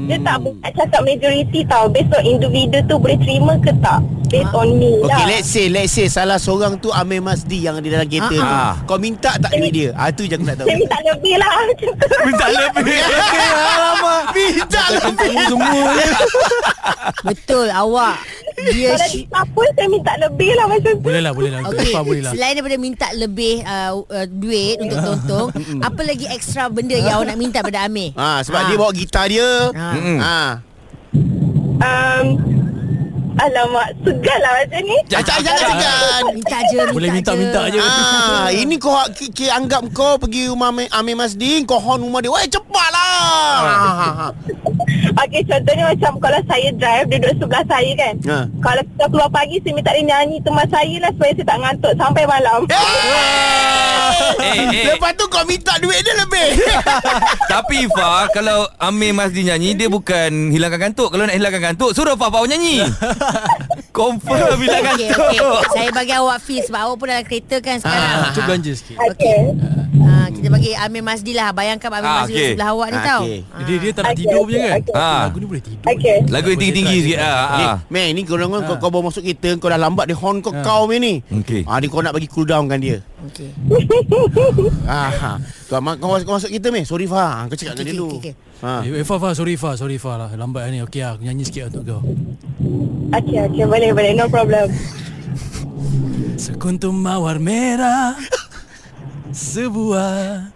Dia 0.06 0.22
tak 0.22 0.38
nak 0.46 0.72
cakap 0.78 1.02
majoriti 1.02 1.66
tau. 1.66 1.90
Based 1.90 2.14
on 2.14 2.22
individu 2.22 2.78
tu 2.86 2.96
Boleh 3.02 3.18
terima 3.18 3.58
ke 3.58 3.74
tak? 3.82 4.06
Based 4.30 4.54
on 4.54 4.78
me 4.78 5.02
lah. 5.02 5.18
Okay 5.18 5.26
let's 5.34 5.50
say 5.50 5.66
Let's 5.66 5.94
say 5.98 6.06
Salah 6.06 6.38
seorang 6.38 6.78
tu 6.78 6.94
Amir 6.94 7.26
Masdi 7.26 7.66
Yang 7.66 7.82
di 7.82 7.90
dalam 7.90 8.06
kereta 8.06 8.30
tu. 8.30 8.42
Ah. 8.46 8.78
Kau 8.86 9.02
minta 9.02 9.34
tak 9.42 9.50
duit 9.58 9.74
dia? 9.74 9.90
Ah, 9.98 10.14
Tu 10.14 10.30
je 10.30 10.38
aku 10.38 10.46
nak 10.46 10.62
tahu. 10.62 10.68
Saya 10.70 10.78
minta 10.78 10.98
lebih 11.02 11.36
lah. 11.42 11.52
Minta 12.26 12.48
lebih. 12.50 13.00
Alamak. 13.74 14.24
Minta 14.34 14.84
lebih. 14.94 15.34
Semua 15.50 15.90
Betul 17.26 17.68
awak. 17.74 18.18
Dia 18.68 18.90
Kalau 18.92 19.06
sh- 19.06 19.24
dia 19.24 19.38
apa 19.38 19.62
Saya 19.72 19.88
minta 19.88 20.14
lebih 20.18 20.50
lah 20.52 20.66
Macam 20.66 20.82
tu 20.88 21.02
Boleh 21.02 21.22
lah 21.22 21.32
boleh 21.32 21.50
lah 21.50 21.60
Okey, 21.66 21.88
Eva 21.88 22.02
boleh 22.02 22.22
lah 22.22 22.32
selain 22.32 22.54
daripada 22.54 22.78
minta 22.78 23.08
lebih 23.14 23.56
uh, 23.62 23.92
uh, 24.02 24.28
duit 24.28 24.76
untuk 24.80 24.98
tontong, 25.06 25.48
apa 25.80 26.02
lagi 26.02 26.26
ekstra 26.28 26.68
benda 26.68 26.94
yang 26.94 27.16
awak 27.16 27.28
nak 27.28 27.38
minta 27.38 27.60
pada 27.60 27.86
Amir? 27.86 28.12
Ah, 28.14 28.40
sebab 28.40 28.58
Ah. 28.58 28.66
dia 28.66 28.76
bawa 28.76 28.92
gitar 28.92 29.26
dia. 29.26 29.50
Ah. 29.72 29.94
Mm-mm. 29.94 30.18
Ah. 30.20 30.52
um, 31.78 32.26
Alamak 33.36 33.88
Segan 34.00 34.38
lah 34.40 34.52
macam 34.56 34.82
ni 34.82 34.98
Jangan 35.06 35.40
jangan 35.44 35.56
segan. 35.60 36.24
Minta 36.32 36.58
je, 36.64 36.78
minta 36.78 36.94
Boleh 36.94 37.10
minta-minta 37.12 37.62
je. 37.68 37.80
Ah, 37.80 38.48
ini 38.50 38.76
kau 38.76 38.96
ki, 39.12 39.28
ki 39.30 39.46
anggap 39.48 39.84
kau 39.92 40.16
pergi 40.16 40.48
rumah 40.48 40.72
Amir, 40.72 40.88
Amir 40.90 41.16
Masdi, 41.16 41.62
kau 41.64 41.78
hon 41.78 42.00
rumah 42.02 42.24
dia. 42.24 42.32
Weh, 42.32 42.48
cepatlah. 42.48 43.20
Ah, 43.60 44.30
Okey 45.24 45.48
contohnya 45.48 45.88
macam 45.88 46.12
Kalau 46.20 46.42
saya 46.44 46.70
drive 46.76 47.08
Dia 47.08 47.18
duduk 47.18 47.36
sebelah 47.40 47.64
saya 47.66 47.92
kan 47.96 48.14
Ha. 48.26 48.38
Kalau 48.60 48.82
kita 48.82 49.06
keluar 49.08 49.30
pagi 49.30 49.62
Saya 49.62 49.74
minta 49.74 49.94
dia 49.94 50.04
nyanyi 50.04 50.38
teman 50.42 50.66
saya 50.68 50.96
lah 50.98 51.12
Supaya 51.14 51.32
saya 51.32 51.46
tak 51.46 51.60
ngantuk 51.62 51.94
Sampai 51.96 52.24
malam 52.26 52.60
Eh, 52.66 54.60
eh. 54.66 54.86
Lepas 54.86 55.14
tu 55.14 55.26
kau 55.26 55.42
minta 55.46 55.74
duit 55.78 55.98
dia 56.00 56.14
lebih. 56.16 56.50
Tapi 57.54 57.86
Fa 57.90 58.28
Kalau 58.30 58.68
Amir 58.78 59.14
Masdi 59.14 59.46
nyanyi 59.46 59.74
Dia 59.74 59.88
bukan 59.88 60.52
hilangkan 60.52 60.90
kantuk 60.90 61.10
Kalau 61.10 61.24
nak 61.24 61.34
hilangkan 61.34 61.74
kantuk 61.74 61.94
Suruh 61.94 62.14
Fa 62.14 62.28
Fa 62.28 62.44
nyanyi 62.44 62.84
Confirm 63.92 64.58
hilangkan 64.58 64.94
Okey, 64.94 65.08
kantuk 65.08 65.40
okey. 65.40 65.72
Saya 65.72 65.90
bagi 65.90 66.14
awak 66.14 66.38
fee 66.40 66.62
sebab 66.62 66.80
awak 66.84 66.96
pun 66.98 67.08
dalam 67.08 67.24
kereta 67.24 67.56
kan 67.60 67.78
sekarang. 67.80 68.32
Cuba 68.32 68.46
belanja 68.46 68.72
sikit. 68.76 68.98
Okey 69.00 69.40
Ah, 69.56 70.05
kita 70.36 70.48
bagi 70.50 70.72
Amir 70.74 71.02
Masdi 71.02 71.32
lah. 71.32 71.50
Bayangkan 71.50 71.90
Amir 71.90 72.06
Ah, 72.06 72.16
Masdi 72.20 72.34
duduk 72.34 72.48
sebelah 72.52 72.70
awak 72.70 72.88
ni 72.88 72.98
Ah, 72.98 73.04
tau. 73.04 73.22
okey. 73.24 73.40
Ah. 73.46 73.60
Dia 73.62 73.76
dia 73.76 73.92
tak 73.92 74.02
nak 74.02 74.12
Okey, 74.12 74.20
tidur 74.20 74.36
okey, 74.36 74.46
punya 74.46 74.58
kan 74.60 74.76
okey. 74.76 74.94
Ah. 74.94 75.22
Lagu 75.22 75.38
ni 75.38 75.46
boleh 75.46 75.64
tidur 75.64 75.86
Okey 75.86 76.16
Lagu 76.28 76.48
yang 76.48 76.60
tinggi-tinggi 76.60 76.98
sikit 77.02 77.20
ah, 77.20 77.46
Ni, 77.52 77.64
ah. 77.64 77.78
Meh, 77.88 78.08
ni 78.12 78.22
kau 78.22 78.36
orang 78.36 78.50
kau, 78.62 78.76
kau 78.78 78.90
bawa 78.90 79.04
masuk 79.06 79.22
kereta, 79.22 79.50
kau 79.56 79.68
dah 79.68 79.78
lambat 79.78 80.06
dia 80.06 80.16
hon 80.16 80.36
kau 80.40 80.54
kau 80.54 80.82
Meh 80.86 81.00
ni. 81.00 81.14
Okey. 81.26 81.62
Ah, 81.66 81.78
ni 81.80 81.88
kau 81.88 82.00
nak 82.00 82.12
bagi 82.12 82.28
cool 82.28 82.44
down 82.44 82.66
kan 82.66 82.78
dia. 82.78 83.00
Okey. 83.26 83.50
Ah, 84.86 85.10
ha. 85.10 85.32
kau, 85.66 85.80
kau, 85.82 86.16
kau 86.20 86.34
masuk 86.36 86.50
kereta 86.50 86.70
Meh. 86.70 86.84
Sorry 86.84 87.06
Fa, 87.06 87.46
kau 87.46 87.56
cakap 87.56 87.74
dengan 87.74 87.82
Okey, 87.82 87.86
dia 87.88 87.96
dulu. 87.96 88.08
okey, 88.14 88.32
okey. 88.32 88.34
Ha. 88.62 88.74
Eh, 88.82 89.02
Eva, 89.02 89.16
Fa, 89.18 89.30
sorry 89.32 89.56
Fa, 89.56 89.76
sorry 89.76 89.98
Fa 89.98 90.16
lah 90.16 90.30
Lambat 90.32 90.70
ni 90.70 90.80
Okey 90.80 91.02
lah, 91.02 91.18
nyanyi 91.18 91.44
sikit 91.44 91.68
lah 91.68 91.70
untuk 91.72 91.84
kau 91.86 92.02
Okey 93.12 93.38
okey 93.46 93.64
boleh 93.64 93.90
boleh 93.92 94.12
No 94.14 94.26
problem 94.26 94.72
Sekuntum 96.36 96.96
mawar 96.96 97.36
merah 97.38 98.16
Sebuah 99.32 100.54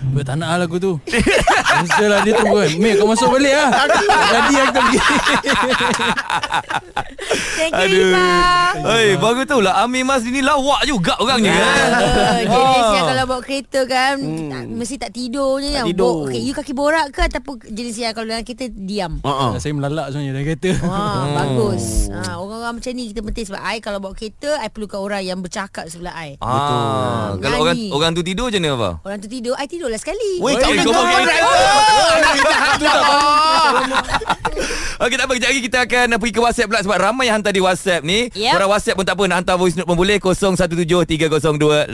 Ber, 0.00 0.24
tak 0.24 0.40
nak 0.40 0.48
lah 0.48 0.64
lagu 0.64 0.80
tu 0.80 0.96
Cancel 1.04 2.08
lah 2.08 2.24
dia 2.24 2.32
tu 2.32 2.40
kan 2.42 2.72
Mek 2.74 2.96
kau 2.96 3.04
masuk 3.04 3.28
balik 3.30 3.52
lah 3.52 3.68
Jadi 4.32 4.54
aku 4.56 4.72
pergi 4.74 4.98
Thank 7.60 7.92
you, 7.92 8.08
Aduh. 8.16 8.88
Oi, 8.88 9.06
bagus 9.20 9.44
tu 9.44 9.60
lah 9.60 9.84
Amir 9.84 10.00
Masdi 10.02 10.32
ni 10.32 10.40
lawak 10.40 10.88
juga 10.88 11.20
orangnya 11.20 11.52
kan. 11.52 11.68
Uh, 12.00 12.00
jenis 12.00 12.08
Ah. 12.24 12.32
yang 12.40 12.48
kalau 12.48 12.79
bawa 13.40 13.48
kereta 13.48 13.80
kan 13.86 14.14
tak, 14.20 14.62
Mesti 14.68 14.94
tak 14.96 15.10
tidur 15.10 15.56
je 15.56 15.72
Tak 15.72 15.74
yang 15.74 15.86
tidur. 15.88 16.12
Bawa- 16.14 16.28
okay, 16.28 16.40
You 16.40 16.52
kaki 16.52 16.72
borak 16.72 17.08
ke 17.08 17.24
Ataupun 17.24 17.56
jenis 17.64 17.96
yang 17.96 18.12
Kalau 18.12 18.28
dalam 18.28 18.44
kereta 18.44 18.68
diam 18.68 19.16
Ha 19.24 19.32
ah. 19.32 19.50
Saya 19.56 19.72
melalak 19.72 20.12
sebenarnya 20.12 20.32
dalam 20.34 20.44
kereta 20.44 20.70
Wah, 20.82 21.24
bagus. 21.40 21.84
Ha, 22.10 22.36
orang-orang 22.36 22.74
macam 22.76 22.90
ni 22.92 23.08
kita 23.08 23.20
penting 23.22 23.44
sebab 23.46 23.60
I 23.62 23.80
kalau 23.80 23.98
bawa 23.98 24.12
kereta, 24.12 24.60
I 24.60 24.68
perlukan 24.68 25.00
orang 25.00 25.22
yang 25.22 25.38
bercakap 25.38 25.86
sebelah 25.86 26.12
I. 26.12 26.36
Ah, 26.38 27.32
kalau 27.38 27.62
orang 27.62 27.76
orang 27.88 28.10
tu 28.12 28.20
tidur 28.20 28.50
je 28.50 28.58
ni 28.58 28.66
apa? 28.66 29.00
Orang 29.00 29.18
tu 29.18 29.26
tidur, 29.26 29.54
I 29.54 29.64
tidurlah 29.64 29.96
sekali. 29.96 30.36
Weh, 30.38 30.52
Oi, 30.52 30.58
tak 30.58 30.68
boleh 30.68 30.82
kau 30.82 30.92
kau 30.92 31.00
pakai- 31.00 31.24
driver. 31.24 32.60
Okey 35.00 35.16
tak 35.16 35.24
apa 35.24 35.32
kejap 35.32 35.48
lagi 35.48 35.62
kita 35.62 35.78
akan 35.80 36.06
pergi 36.20 36.34
ke 36.34 36.42
WhatsApp 36.42 36.68
pula 36.68 36.80
sebab 36.82 36.98
ramai 37.00 37.24
yang 37.24 37.40
hantar 37.40 37.56
di 37.56 37.62
WhatsApp 37.62 38.02
ni. 38.02 38.28
Yep. 38.30 38.52
Korang 38.52 38.68
WhatsApp 38.68 38.92
pun 38.94 39.06
tak 39.06 39.14
apa 39.14 39.22
nak 39.24 39.36
hantar 39.40 39.56
voice 39.56 39.72
note 39.72 39.86
pun 39.86 39.96
boleh 39.96 40.20
0173028822 40.20 41.88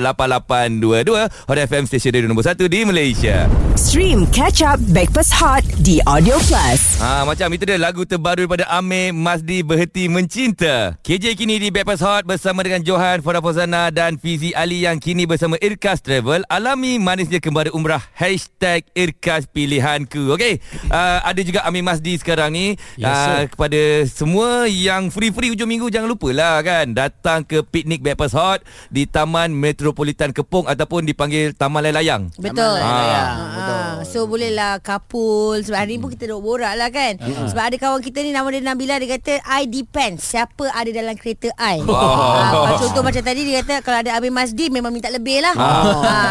Hot 1.45 1.61
FM 1.61 1.85
stesen 1.85 2.17
radio 2.17 2.33
nombor 2.33 2.49
1 2.49 2.57
di 2.73 2.81
Malaysia. 2.89 3.45
Stream 3.77 4.25
Catch 4.33 4.65
Up 4.65 4.81
Backpass 4.97 5.29
Hot 5.37 5.61
di 5.85 6.01
Audio 6.09 6.41
Plus. 6.49 6.97
Ha 7.05 7.29
macam 7.29 7.53
itu 7.53 7.69
dia 7.69 7.77
lagu 7.77 8.09
terbaru 8.09 8.49
daripada 8.49 8.65
Amir 8.73 9.13
Masdi 9.13 9.61
Berhenti 9.61 10.09
Mencinta. 10.09 10.97
KJ 11.05 11.37
kini 11.37 11.61
di 11.61 11.69
Backpass 11.69 12.01
Hot 12.01 12.25
bersama 12.25 12.65
dengan 12.65 12.81
Johan 12.81 13.21
Farah 13.21 13.45
Fozana 13.45 13.93
dan 13.93 14.17
Fizi 14.17 14.57
Ali 14.57 14.89
yang 14.89 14.97
kini 14.97 15.29
bersama 15.29 15.61
Irkas 15.61 16.01
Travel 16.01 16.47
alami 16.47 16.97
manisnya 17.01 17.43
kembali 17.43 17.75
umrah 17.77 18.01
Hashtag 18.15 18.89
Irkas 18.97 19.45
Pilihanku. 19.51 20.37
Okey, 20.37 20.63
uh, 20.93 21.21
ada 21.27 21.41
juga 21.43 21.67
Amir 21.67 21.83
Masdi 21.83 22.17
sekarang 22.21 22.53
ni. 22.55 22.79
Yes, 22.95 23.09
uh, 23.09 23.43
kepada 23.51 23.81
semua 24.07 24.71
yang 24.71 25.11
free-free 25.11 25.53
hujung 25.53 25.69
minggu 25.69 25.91
jangan 25.91 26.09
lupalah 26.09 26.63
kan 26.63 26.93
datang 26.93 27.43
ke 27.43 27.65
piknik 27.65 28.05
Backpass 28.05 28.37
Hot 28.37 28.61
di 28.93 29.09
Taman 29.09 29.53
Metropolitan 29.57 30.31
Kepong 30.31 30.69
ataupun 30.69 31.09
dipanggil 31.17 31.57
Taman 31.57 31.81
Layang. 31.89 32.29
Betul. 32.37 32.77
Ah, 32.77 33.49
Ha, 33.57 34.05
so 34.05 34.29
bolehlah 34.29 34.79
couple 34.79 35.59
sebab 35.59 35.81
hari 35.81 35.97
ni 35.97 35.99
pun 35.99 36.13
kita 36.13 36.29
duk 36.29 36.39
borak 36.39 36.77
lah 36.77 36.87
kan. 36.87 37.17
Sebab 37.19 37.63
ada 37.65 37.77
kawan 37.77 37.99
kita 37.99 38.21
ni 38.21 38.31
nama 38.31 38.45
dia 38.47 38.61
Nabila 38.61 39.01
dia 39.01 39.11
kata 39.11 39.41
I 39.43 39.65
depends 39.65 40.23
siapa 40.23 40.69
ada 40.69 40.87
dalam 40.87 41.17
kereta 41.17 41.49
I. 41.57 41.81
Ha, 41.81 42.77
contoh 42.79 43.01
macam 43.01 43.23
tadi 43.23 43.43
dia 43.43 43.65
kata 43.65 43.81
kalau 43.81 43.99
ada 43.99 44.13
Abim 44.13 44.31
Masdi 44.31 44.69
memang 44.69 44.93
minta 44.93 45.09
lebih 45.09 45.41
lah. 45.41 45.57
Ha, 45.57 45.73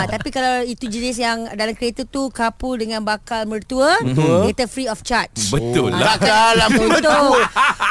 tapi 0.08 0.30
kalau 0.30 0.62
itu 0.62 0.86
jenis 0.86 1.18
yang 1.18 1.50
dalam 1.52 1.74
kereta 1.74 2.06
tu 2.06 2.30
couple 2.30 2.78
dengan 2.78 3.02
bakal 3.02 3.44
mertua 3.46 3.98
dia 4.06 4.54
kata 4.54 4.70
free 4.70 4.86
of 4.86 5.02
charge. 5.02 5.50
Betul 5.50 5.92
Ah, 5.92 6.14
lah. 6.14 6.16
Dalam 6.22 6.70
Contoh. 6.78 7.42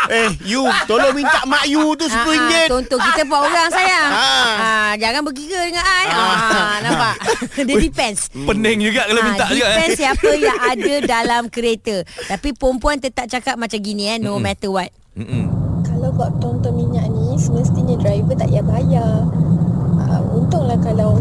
Eh, 0.07 0.31
you 0.43 0.63
tolong 0.85 1.11
minta 1.13 1.43
mak 1.45 1.67
you 1.67 1.83
tu 1.95 2.07
Ah, 2.07 2.15
ah, 2.15 2.25
RM10. 2.25 2.67
Contoh 2.71 2.99
kita 3.03 3.21
empat 3.25 3.41
orang 3.43 3.69
sayang 3.69 4.09
Ah. 4.09 4.55
ah. 4.55 4.93
Jangan 4.95 5.21
berkira 5.23 5.59
dengan 5.61 5.83
I 5.83 6.07
ah. 6.07 6.77
Nampak? 6.85 7.15
Dia 7.67 7.77
depends. 7.79 8.21
Pening 8.29 8.79
juga 8.83 9.03
kalau 9.05 9.23
minta 9.23 9.45
Ah, 9.45 9.51
juga. 9.51 9.65
eh. 9.65 9.73
Depends 9.75 9.97
siapa 9.97 10.31
yang 10.35 10.59
ada 10.73 10.95
dalam 11.03 11.43
kereta. 11.49 11.97
Tapi 12.27 12.53
perempuan 12.53 12.99
tetap 12.99 13.27
cakap 13.27 13.57
macam 13.57 13.79
gini 13.79 14.07
eh 14.07 14.19
No 14.19 14.37
matter 14.37 14.69
what. 14.69 14.93
Mm-mm. 15.15 15.47
Kalau 15.83 16.11
buat 16.11 16.37
tonton 16.37 16.75
minyak 16.75 17.07
ni 17.07 17.35
Semestinya 17.35 17.97
driver 17.97 18.35
tak 18.35 18.51
payah 18.51 18.63
bayar. 18.63 19.25
Uh, 19.97 20.21
Untunglah 20.35 20.77
kalau 20.79 21.17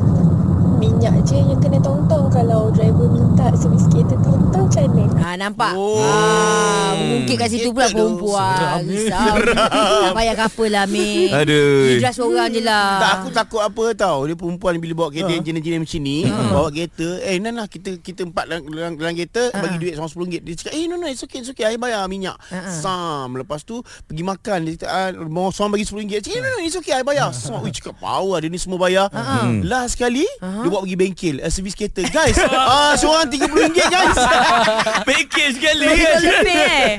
Minyak 0.83 1.15
je 1.23 1.39
yang 1.39 1.59
kena 1.63 1.79
tonton 1.79 2.27
Kalau 2.27 2.67
driver 2.67 3.07
minta 3.07 3.47
servis 3.55 3.87
kereta 3.87 4.19
tonton 4.19 4.67
macam 4.67 4.83
mana 4.89 5.23
Ah 5.23 5.35
nampak. 5.39 5.73
Oh. 5.73 6.03
Ah 6.03 6.91
mungkin 6.93 7.35
kat 7.35 7.49
situ 7.49 7.71
pula 7.71 7.87
perempuan. 7.87 8.83
Risau. 8.85 9.33
Tak 10.03 10.13
payah 10.13 10.35
couple 10.35 10.69
lah 10.69 10.85
Mei. 10.85 11.31
Aduh. 11.31 11.95
Just 11.97 12.19
seorang 12.19 12.51
je 12.51 12.61
lah. 12.61 12.99
Tak 12.99 13.11
aku 13.17 13.27
takut 13.31 13.61
apa 13.63 13.83
tau. 13.95 14.27
Dia 14.27 14.35
perempuan 14.35 14.77
bila 14.77 14.93
bawa 14.93 15.09
kereta 15.09 15.31
yang 15.31 15.41
jenis-jenis 15.41 15.79
macam 15.79 16.01
ni 16.03 16.17
Bawa 16.27 16.67
kereta 16.69 17.07
Eh 17.23 17.39
Nana 17.39 17.63
kita 17.65 17.97
kita 17.97 18.27
empat 18.27 18.45
dalam, 18.45 18.61
dalam, 18.67 18.91
dalam 18.93 19.13
kereta 19.15 19.41
Ah. 19.53 19.61
Bagi 19.63 19.77
duit 19.79 19.93
sama 19.95 20.09
RM10 20.09 20.41
Dia 20.43 20.55
cakap 20.55 20.73
eh 20.73 20.83
no 20.85 20.95
no 20.95 21.05
it's 21.07 21.23
okay 21.23 21.39
it's 21.39 21.49
okay. 21.49 21.65
I 21.65 21.77
bayar 21.77 22.03
minyak. 22.05 22.35
Ah, 22.49 22.67
Sam 22.67 23.37
Lepas 23.37 23.63
tu 23.63 23.79
pergi 24.05 24.21
makan. 24.21 24.57
Dia 24.65 24.73
cakap 24.75 24.91
ah, 24.91 25.09
Mau 25.23 25.49
seorang 25.49 25.71
bagi 25.71 25.85
RM10 25.85 26.05
Dia 26.09 26.19
cakap 26.19 26.35
eh 26.35 26.41
no 26.41 26.49
no 26.49 26.59
it's 26.61 26.75
okay. 26.75 26.93
I 26.93 27.03
bayar. 27.05 27.29
Sam 27.31 27.63
Ui 27.63 27.71
cakap 27.71 27.95
power. 27.97 28.37
Dia 28.37 28.49
ni 28.51 28.59
semua 28.59 28.77
bayar. 28.77 29.07
Ah, 29.09 29.47
Last 29.63 29.95
sekali 29.95 30.25
Dia 30.41 30.69
bawa 30.73 30.89
pergi 30.89 30.97
bengkel. 30.97 31.35
Uh, 31.37 31.51
Servis 31.53 31.77
kereta. 31.77 32.01
Guys 32.09 32.41
ah, 32.49 32.97
Seorang 32.97 33.29
RM30 33.29 33.77
guys. 33.93 34.17
Package 35.09 35.53
sekali. 35.61 35.85
Lebih 35.85 36.01
kan. 36.01 36.19
lebih 36.25 36.65
eh. 36.65 36.91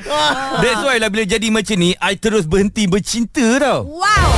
That's 0.63 0.81
why 0.87 0.95
lah 0.95 1.11
bila 1.11 1.27
jadi 1.27 1.47
macam 1.51 1.75
ni 1.75 1.91
I 1.99 2.15
terus 2.15 2.47
berhenti 2.47 2.87
bercinta 2.87 3.43
tau. 3.59 3.83
Wow. 3.91 4.31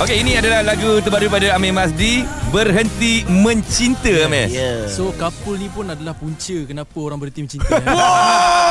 Okay 0.00 0.24
ini 0.24 0.32
adalah 0.32 0.64
lagu 0.64 0.96
terbaru 1.04 1.28
pada 1.28 1.60
Amir 1.60 1.76
Masdi 1.76 2.24
Berhenti 2.48 3.20
Mencinta 3.28 4.08
Amir. 4.24 4.48
Yeah. 4.48 4.88
So 4.88 5.12
couple 5.20 5.60
ni 5.60 5.68
pun 5.68 5.92
adalah 5.92 6.16
punca 6.16 6.56
Kenapa 6.64 6.96
orang 6.96 7.20
berhenti 7.20 7.44
mencinta. 7.44 7.68
Eh. 7.80 8.69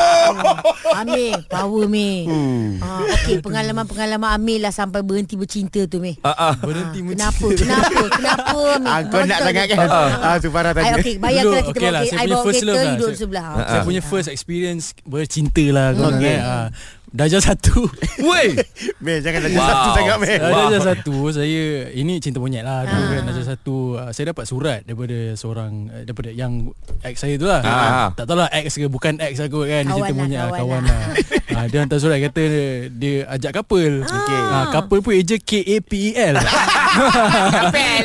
Amir, 0.95 1.33
power 1.45 1.83
Amir. 1.83 2.25
Hmm. 2.25 2.67
Ah, 2.79 3.01
okay, 3.07 3.37
pengalaman-pengalaman 3.39 4.29
Amir 4.31 4.59
lah 4.59 4.69
sampai 4.69 5.01
berhenti 5.01 5.33
bercinta 5.33 5.83
tu 5.83 5.97
Amir. 5.97 6.17
Ah, 6.21 6.51
ah. 6.51 6.53
Berhenti 6.55 6.99
mencinta 6.99 7.29
Kenapa? 7.31 7.47
Kenapa? 7.55 8.01
Kenapa 8.11 8.57
Amir? 8.75 8.89
Ah, 8.89 8.99
kau 9.03 9.21
nak 9.21 9.39
sangat 9.41 9.65
kan 9.67 9.77
Ah, 10.19 10.35
tu 10.37 10.49
Farah 10.49 10.71
tanya 10.71 10.95
okay, 10.95 11.15
bayangkan 11.15 11.61
kita 11.63 11.77
okay 11.77 11.89
lah, 11.89 12.01
kereta, 12.01 12.05
saya 12.05 12.19
I 12.19 12.21
punya 12.21 12.29
bawa 12.31 12.43
first 12.43 12.59
kereta, 12.59 12.67
love 12.67 12.75
lah. 12.75 12.83
you 12.83 12.93
duduk 12.93 13.07
Saya- 13.07 13.19
sebelah. 13.19 13.45
Ah, 13.49 13.65
Saya 13.65 13.81
punya 13.83 14.01
first 14.01 14.27
experience 14.27 14.85
bercinta 15.03 15.65
lah 15.69 15.87
kau 15.91 16.07
Okay. 16.09 16.37
okay. 16.37 16.67
Ha. 17.09 17.15
Darjah 17.15 17.41
satu 17.41 17.89
Weh 18.21 18.53
Meh 18.99 19.17
jangan 19.17 19.41
dah 19.41 19.49
Wow. 19.51 19.65
satu 19.65 19.87
sangat 19.91 20.17
meh. 20.19 20.37
wow. 20.37 20.49
Darjah 20.69 20.81
satu 20.85 21.15
Saya 21.31 21.61
Ini 21.89 22.13
cinta 22.17 22.37
monyet 22.37 22.61
lah 22.61 22.85
Dulu 22.85 23.03
kan 23.09 23.21
Darjah 23.25 23.45
satu 23.47 23.75
uh, 23.95 24.09
Saya 24.09 24.29
dapat 24.29 24.45
surat 24.45 24.79
Daripada 24.83 25.17
seorang 25.33 25.89
uh, 25.89 26.01
Daripada 26.01 26.29
yang 26.29 26.69
Ex 27.01 27.17
saya 27.19 27.33
tu 27.35 27.43
lah 27.43 27.61
Ah. 27.61 28.07
Tak 28.11 28.23
tahu 28.23 28.37
lah 28.37 28.49
ex 28.51 28.71
ke 28.71 28.85
Bukan 28.85 29.17
ex 29.19 29.37
aku 29.39 29.63
kan 29.63 29.81
Dia 29.81 29.89
Kawan 29.89 29.97
cinta 29.99 30.05
lah, 30.07 30.15
monyet 30.15 30.37
lah, 30.37 30.49
kawan 30.51 30.61
Kawan 30.61 30.81
lah. 30.83 31.01
lah 31.01 31.37
Ah, 31.59 31.65
Dia 31.65 31.81
hantar 31.81 31.97
surat 31.97 32.21
kata 32.21 32.43
Dia 32.89 33.13
ajak 33.27 33.51
couple 33.55 34.05
Okey. 34.05 34.39
Ah, 34.47 34.65
Couple 34.69 34.99
pun 35.01 35.11
eja 35.11 35.35
K-A-P-E-L 35.35 36.35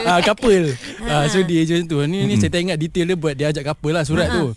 ah, 0.06 0.20
Couple 0.20 0.74
ah, 1.04 1.24
So 1.28 1.42
dia 1.42 1.60
eja 1.60 1.76
tu 1.82 2.00
Ni, 2.02 2.24
ni 2.24 2.34
saya 2.36 2.48
tak 2.48 2.60
ingat 2.62 2.76
detail 2.76 3.04
dia 3.06 3.16
Buat 3.16 3.34
dia 3.34 3.46
ajak 3.50 3.64
couple 3.66 3.92
lah 3.92 4.02
Surat 4.02 4.32
tu 4.32 4.56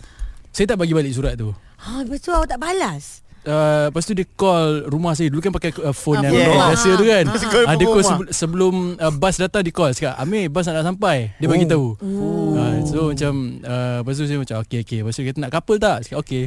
Saya 0.50 0.66
tak 0.66 0.78
bagi 0.78 0.94
balik 0.94 1.12
surat 1.12 1.36
tu 1.36 1.52
Ha, 1.78 2.02
lepas 2.02 2.18
tu 2.18 2.34
awak 2.34 2.50
tak 2.50 2.58
balas. 2.58 3.22
Uh, 3.48 3.88
lepas 3.88 4.04
tu 4.04 4.12
dia 4.12 4.28
call 4.30 4.84
rumah 4.86 5.16
saya. 5.16 5.32
Dulu 5.32 5.40
kan 5.40 5.50
pakai 5.50 5.72
uh, 5.80 5.96
phone 5.96 6.20
Ah, 6.20 6.28
yang 6.28 6.34
yeah. 6.36 6.48
rumah. 6.50 6.68
biasa 6.70 6.90
tu 6.92 7.06
kan. 7.06 7.24
Mesti 7.26 7.46
call 7.48 7.64
uh, 7.64 7.72
Dia 7.72 7.86
call 7.86 7.96
rumah. 7.96 8.10
sebel- 8.12 8.32
sebelum 8.34 8.74
uh, 8.94 9.14
bus 9.14 9.36
datang 9.38 9.62
Dia 9.62 9.72
call. 9.72 9.92
Cakap 9.92 10.14
Amir 10.18 10.44
bus 10.48 10.64
nak, 10.66 10.76
nak 10.76 10.86
sampai. 10.86 11.18
Dia 11.34 11.48
bagi 11.48 11.64
tahu. 11.66 11.96
Uh, 11.96 12.76
So 12.84 13.00
macam 13.10 13.34
uh, 13.62 13.98
Lepas 14.02 14.14
tu 14.14 14.26
saya 14.26 14.38
macam 14.38 14.56
Okay 14.62 14.80
okay. 14.82 15.00
Lepas 15.00 15.14
tu 15.14 15.22
dia 15.22 15.32
kata 15.32 15.40
nak 15.40 15.52
couple 15.54 15.78
tak? 15.78 15.98
Cakap 16.04 16.20
okay. 16.20 16.44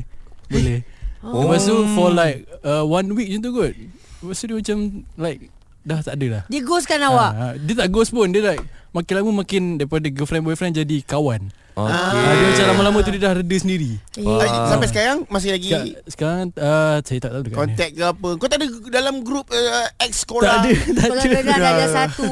Boleh. 0.47 0.79
Oh. 1.21 1.41
Lepas 1.43 1.61
tu 1.65 1.77
for 1.93 2.09
like 2.11 2.37
uh, 2.61 2.81
One 2.83 3.09
week 3.13 3.29
macam 3.31 3.43
tu 3.43 3.51
kot. 3.55 3.73
Lepas 4.21 4.37
tu 4.37 4.45
dia 4.45 4.57
macam 4.57 4.77
Like 5.17 5.41
Dah 5.81 5.99
tak 5.99 6.15
ada 6.15 6.27
lah. 6.31 6.43
Dia 6.47 6.61
ghostkan 6.61 7.01
awak. 7.03 7.31
Ah, 7.31 7.43
ah, 7.43 7.53
Dia 7.57 7.75
tak 7.75 7.89
ghost 7.89 8.13
pun. 8.13 8.29
Dia 8.29 8.45
like 8.47 8.61
Makin 8.91 9.15
lama 9.17 9.31
makin 9.39 9.63
Daripada 9.77 10.05
girlfriend 10.07 10.45
boyfriend 10.45 10.75
Jadi 10.75 11.01
kawan 11.01 11.49
Okay 11.83 12.19
Ah, 12.21 12.33
Dia 12.33 12.47
macam 12.47 12.67
lama-lama 12.69 12.99
tu 13.01 13.11
Dia 13.11 13.23
dah 13.23 13.33
reda 13.35 13.57
sendiri. 13.57 13.91
Ah, 14.19 14.67
Sampai 14.67 14.87
sekarang 14.87 15.19
masih 15.27 15.51
lagi 15.51 15.71
Sekarang, 15.71 15.95
sekarang 16.07 16.45
uh, 16.59 16.97
Saya 17.01 17.19
tak 17.19 17.31
tahu 17.31 17.43
dekat 17.43 17.57
kontak 17.57 17.89
ke 17.91 18.03
apa. 18.03 18.29
Kau 18.35 18.47
tak 18.47 18.59
ada 18.59 18.67
dalam 18.91 19.15
grup 19.21 19.47
uh, 19.49 19.61
ex 19.97 20.13
Tak 20.15 20.21
sekolah. 20.21 20.53
ada 20.59 20.71
Tak 20.73 21.07
Kalau 21.07 21.23
ada. 21.23 21.39
dah 21.41 21.57
darjah 21.57 21.91
satu 21.99 22.29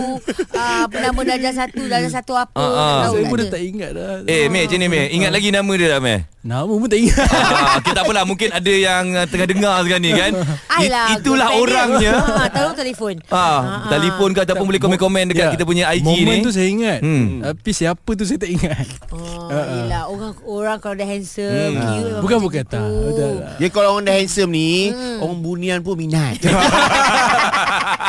ah, 0.53 0.81
Apa 0.85 0.97
nama 0.99 1.21
darjah 1.25 1.55
satu 1.55 1.83
Darjah 1.85 2.13
satu 2.13 2.33
apa 2.35 2.53
Ah, 2.55 2.65
ah. 2.65 2.69
tak 2.69 2.99
tahu 3.01 3.15
Saya 3.15 3.19
tak 3.19 3.25
pun 3.25 3.37
dah 3.37 3.43
ada. 3.43 3.55
tak 3.55 3.63
ingat 3.65 3.91
dah. 3.93 4.13
Eh 4.25 4.45
Meh 4.47 4.63
macam 4.63 4.79
ni 4.79 4.87
Meh 4.87 5.05
Ingat 5.11 5.31
lagi 5.31 5.49
nama 5.51 5.73
dia 5.73 5.89
tak 5.89 6.01
Meh 6.01 6.21
Nama 6.39 6.71
pun 6.71 6.89
tak 6.89 6.97
ingat. 6.99 7.29
Ah, 7.29 7.77
okay, 7.77 7.93
tak 7.93 8.03
apalah. 8.03 8.25
Mungkin 8.25 8.49
ada 8.49 8.73
yang 8.73 9.05
uh, 9.13 9.27
Tengah 9.27 9.45
dengar 9.45 9.75
sekarang 9.83 10.01
ni 10.01 10.13
kan? 10.13 10.33
Lah, 10.33 11.07
Itulah 11.13 11.49
girlfriend 11.51 11.63
orangnya. 11.67 12.13
Ha, 12.39 12.43
Tolong 12.49 12.77
telefon. 12.79 13.15
Ah, 13.29 13.59
Telefon 13.91 14.31
ke 14.33 14.41
Ataupun 14.43 14.65
boleh 14.65 14.81
komen-komen 14.81 15.25
Dekat 15.29 15.37
Ya, 15.39 15.53
kita 15.53 15.65
punya 15.65 15.85
IG 15.91 16.07
Momen 16.07 16.41
ni? 16.41 16.47
tu 16.47 16.51
saya 16.51 16.67
ingat. 16.67 16.99
Hmm. 17.01 17.43
Tapi 17.45 17.71
siapa 17.71 18.11
tu 18.11 18.23
saya 18.23 18.39
tak 18.39 18.49
ingat. 18.49 18.87
Oh, 19.11 19.19
yelah 19.49 20.03
orang 20.05 20.33
orang 20.43 20.77
kalau 20.79 20.95
dah 20.95 21.05
handsome, 21.05 21.47
Hmm. 21.49 21.83
cute 21.95 22.21
Bukan 22.21 22.39
bukan 22.41 22.63
tak 22.65 22.83
lah. 22.83 23.55
Ya 23.57 23.69
kalau 23.69 23.89
orang 23.93 24.05
dah 24.05 24.15
handsome 24.15 24.51
ni, 24.51 24.91
orang 25.19 25.39
bunian 25.39 25.79
pun 25.81 25.95
minat. 25.95 26.39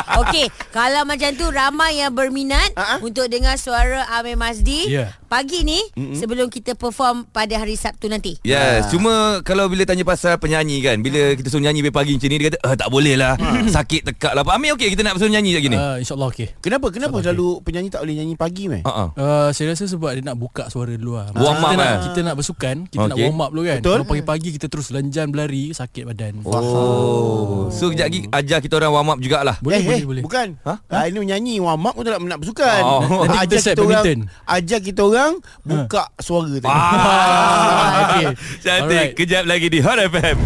Okey, 0.22 0.46
kalau 0.70 1.04
macam 1.04 1.30
tu 1.32 1.46
ramai 1.48 1.98
yang 1.98 2.10
berminat 2.10 2.72
Ah, 2.74 2.96
ah. 2.96 3.00
untuk 3.00 3.26
dengar 3.26 3.56
suara 3.56 4.06
Amir 4.12 4.36
Mazdi 4.36 4.90
Ya. 4.90 5.14
pagi 5.26 5.62
ni 5.62 5.78
sebelum 6.14 6.48
kita 6.48 6.74
perform 6.74 7.26
pada 7.26 7.54
hari 7.56 7.74
Sabtu 7.74 8.08
nanti. 8.08 8.42
Yes, 8.42 8.90
cuma 8.90 9.40
kalau 9.42 9.66
bila 9.66 9.84
tanya 9.84 10.02
pasal 10.02 10.36
penyanyi 10.36 10.82
kan, 10.82 10.98
bila 11.00 11.34
kita 11.34 11.48
suruh 11.48 11.62
nyanyi 11.62 11.86
pagi 11.90 12.14
macam 12.14 12.28
ni 12.28 12.38
dia 12.38 12.48
kata, 12.50 12.60
"Ah 12.60 12.74
tak 12.76 12.90
boleh 12.90 13.14
lah. 13.14 13.38
Sakit 13.70 14.02
tekak 14.06 14.34
lah." 14.34 14.42
Amir 14.50 14.74
okey 14.74 14.90
kita 14.90 15.02
nak 15.02 15.16
suruh 15.16 15.30
nyanyi 15.30 15.54
lagi 15.54 15.68
ni. 15.68 15.78
Uh, 15.78 15.96
InsyaAllah 15.98 16.30
okey 16.30 16.48
Kenapa? 16.60 16.90
Kenapa 16.90 17.18
selalu 17.20 17.62
penyanyi 17.62 17.90
tak 17.90 18.02
boleh 18.02 18.16
nyanyi 18.16 18.34
pagi 18.34 18.66
meh? 18.66 18.82
Ah. 18.84 19.14
Uh, 19.14 19.50
saya 19.52 19.70
rasa 19.70 19.86
sebab 19.86 20.10
dia 20.12 20.24
nak 20.24 20.36
buka 20.36 20.66
suara 20.68 20.90
dulu 20.92 21.16
lah 21.16 21.30
Warm 21.32 21.56
up 21.56 21.70
kita 21.70 21.76
nak, 21.76 21.86
kan? 21.86 21.98
kita 22.02 22.20
nak 22.22 22.36
bersukan 22.36 22.76
Kita 22.86 23.04
nak 23.04 23.16
Okey. 23.16 23.26
warm 23.26 23.40
up 23.40 23.50
dulu 23.50 23.64
kan 23.64 23.78
Betul. 23.80 23.94
Kalau 23.94 24.06
pagi-pagi 24.08 24.50
kita 24.52 24.66
terus 24.66 24.88
lenjan 24.90 25.30
berlari 25.30 25.70
Sakit 25.70 26.04
badan 26.04 26.34
Oh. 26.44 27.70
So 27.70 27.90
kejap 27.90 28.08
lagi 28.08 28.20
ajar 28.28 28.60
kita 28.60 28.74
orang 28.76 28.92
warm 28.92 29.10
up 29.10 29.20
jugalah. 29.20 29.56
Boleh 29.60 29.78
eh, 29.78 29.86
boleh 29.86 29.99
eh, 30.00 30.08
boleh 30.08 30.22
Bukan. 30.24 30.48
Ha? 30.64 30.74
Ha? 30.80 30.96
Ah, 30.96 31.04
ini 31.06 31.18
menyanyi 31.20 31.60
warm 31.60 31.86
up 31.86 31.94
pun 31.94 32.04
tak 32.08 32.18
nak, 32.18 32.22
nak 32.26 32.40
bersukan. 32.40 32.82
Oh. 32.82 33.28
Nanti 33.28 33.38
kita 33.38 33.44
ajar 33.44 33.60
set 33.60 33.76
kita 33.76 33.84
orang, 33.84 34.04
badminton. 34.04 34.20
ajar 34.48 34.80
kita 34.80 35.02
orang 35.04 35.32
buka 35.62 36.04
suara 36.20 36.48
tadi. 36.56 36.68
Ah, 36.80 38.16
Okey. 38.16 38.26
Cantik. 38.64 38.96
Alright. 38.96 39.12
Kejap 39.18 39.44
lagi 39.46 39.68
di 39.68 39.80
Hot 39.84 40.00
FM. 40.00 40.38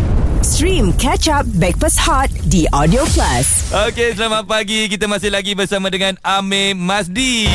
Stream 0.43 0.91
Catch 0.99 1.31
Up 1.31 1.47
Backpass 1.55 1.95
Hot 2.03 2.27
di 2.51 2.67
Audio 2.75 3.07
Plus. 3.15 3.71
Okey, 3.71 4.11
selamat 4.11 4.43
pagi. 4.43 4.91
Kita 4.91 5.07
masih 5.07 5.31
lagi 5.31 5.55
bersama 5.55 5.87
dengan 5.87 6.19
Amir 6.19 6.75
Mazdi. 6.75 7.47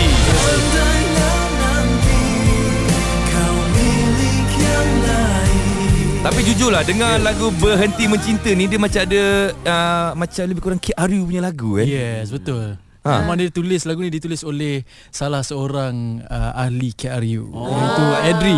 Tapi 6.29 6.45
jujurlah 6.45 6.85
dengan 6.85 7.25
lagu 7.25 7.49
Berhenti 7.57 8.05
Mencinta 8.05 8.53
ni 8.53 8.69
dia 8.69 8.77
macam 8.77 9.01
ada 9.01 9.23
uh, 9.64 10.11
macam 10.12 10.45
lebih 10.45 10.61
kurang 10.61 10.77
KRU 10.77 11.25
punya 11.25 11.41
lagu 11.41 11.81
eh. 11.81 11.88
Yes 11.88 12.29
betul 12.29 12.77
Ha. 12.99 13.14
ha. 13.14 13.19
Memang 13.25 13.38
dia 13.38 13.49
tulis 13.49 13.87
Lagu 13.87 14.03
ni 14.03 14.11
ditulis 14.11 14.43
oleh 14.43 14.83
Salah 15.09 15.41
seorang 15.41 16.19
uh, 16.21 16.53
Ahli 16.53 16.93
KRU 16.93 17.47
oh. 17.49 17.71
Iaitu 17.71 18.05
Edri 18.27 18.57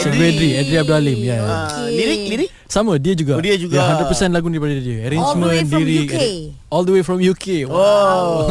Cikgu 0.00 0.22
Edri 0.26 0.48
Edri 0.56 0.76
Abdul 0.80 0.96
Alim 0.96 1.18
ya. 1.22 1.36
Ah, 1.38 1.46
Okey. 1.84 1.92
lirik 1.94 2.20
lirik 2.26 2.50
Sama 2.66 2.96
dia 2.96 3.14
juga 3.14 3.36
Oh, 3.36 3.44
dia 3.44 3.54
juga. 3.54 3.78
ya, 3.78 4.02
100% 4.02 4.34
lagu 4.34 4.48
ni 4.48 4.58
daripada 4.58 4.74
dia 4.80 4.98
Arrangement 5.06 5.46
way 5.46 5.62
from 5.62 5.82
lirik, 5.84 6.08
UK? 6.08 6.18
All 6.66 6.82
the 6.82 6.90
way 6.90 7.06
from 7.06 7.22
UK 7.22 7.62
wow. 7.70 7.78
Oh. 7.78 8.42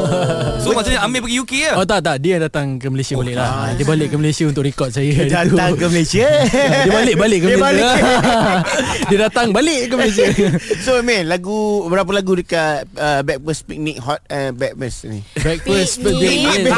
So 0.64 0.72
maksudnya 0.72 1.04
Amir 1.04 1.20
pergi 1.20 1.36
UK 1.44 1.54
ya? 1.68 1.72
Oh 1.76 1.84
tak 1.84 2.00
tak 2.00 2.24
Dia 2.24 2.40
datang 2.40 2.80
ke 2.80 2.88
Malaysia 2.88 3.20
balik 3.20 3.36
lah 3.36 3.76
Dia 3.76 3.84
balik 3.84 4.08
ke 4.08 4.16
Malaysia 4.16 4.48
Untuk 4.48 4.64
rekod 4.64 4.88
saya 4.88 5.28
tu. 5.28 5.36
Datang 5.36 5.76
ke 5.76 5.86
Malaysia. 5.92 6.24
Dia 6.48 6.92
balik 6.96 7.16
balik 7.20 7.40
ke 7.44 7.48
Dia 7.52 7.60
Malaysia 7.60 7.92
balik. 7.92 8.60
Dia 9.12 9.18
datang 9.20 9.48
balik 9.52 9.92
ke 9.92 9.96
Malaysia 10.00 10.26
So 10.80 11.04
Mel 11.04 11.28
lagu 11.28 11.84
berapa 11.92 12.08
lagu 12.16 12.40
dekat 12.40 12.88
uh, 12.96 13.20
Backpast 13.20 13.68
Picnic 13.68 14.00
Hot 14.00 14.24
uh, 14.32 14.56
Backpast 14.56 15.12
ni? 15.12 15.20
Breakfast 15.36 16.00
Picnic. 16.00 16.72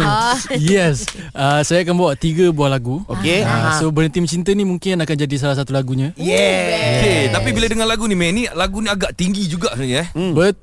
Ah. 0.00 0.40
Yes 0.56 1.04
uh, 1.36 1.60
Saya 1.60 1.84
akan 1.84 1.92
bawa 1.92 2.16
Tiga 2.16 2.48
buah 2.56 2.72
lagu 2.72 3.04
Okey. 3.04 3.44
uh, 3.44 3.76
So 3.76 3.92
Berhenti 3.92 4.24
Mencinta 4.24 4.48
ni 4.56 4.64
Mungkin 4.64 4.96
akan 4.96 5.16
jadi 5.28 5.36
salah 5.36 5.60
satu 5.60 5.76
lagunya 5.76 6.16
Yeah. 6.16 7.00
Okay, 7.00 7.20
tapi 7.28 7.52
bila 7.52 7.66
dengar 7.68 7.84
lagu 7.84 8.04
ni 8.04 8.16
Meh, 8.16 8.32
ni 8.32 8.44
lagu 8.52 8.80
ni 8.80 8.88
agak 8.88 9.12
tinggi 9.12 9.44
juga 9.44 9.72
sebenarnya 9.72 10.08
eh. 10.08 10.16
hmm. 10.16 10.32
Betul 10.32 10.60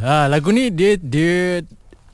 ha, 0.00 0.28
Lagu 0.28 0.52
ni 0.52 0.68
dia 0.68 1.00
Dia 1.00 1.64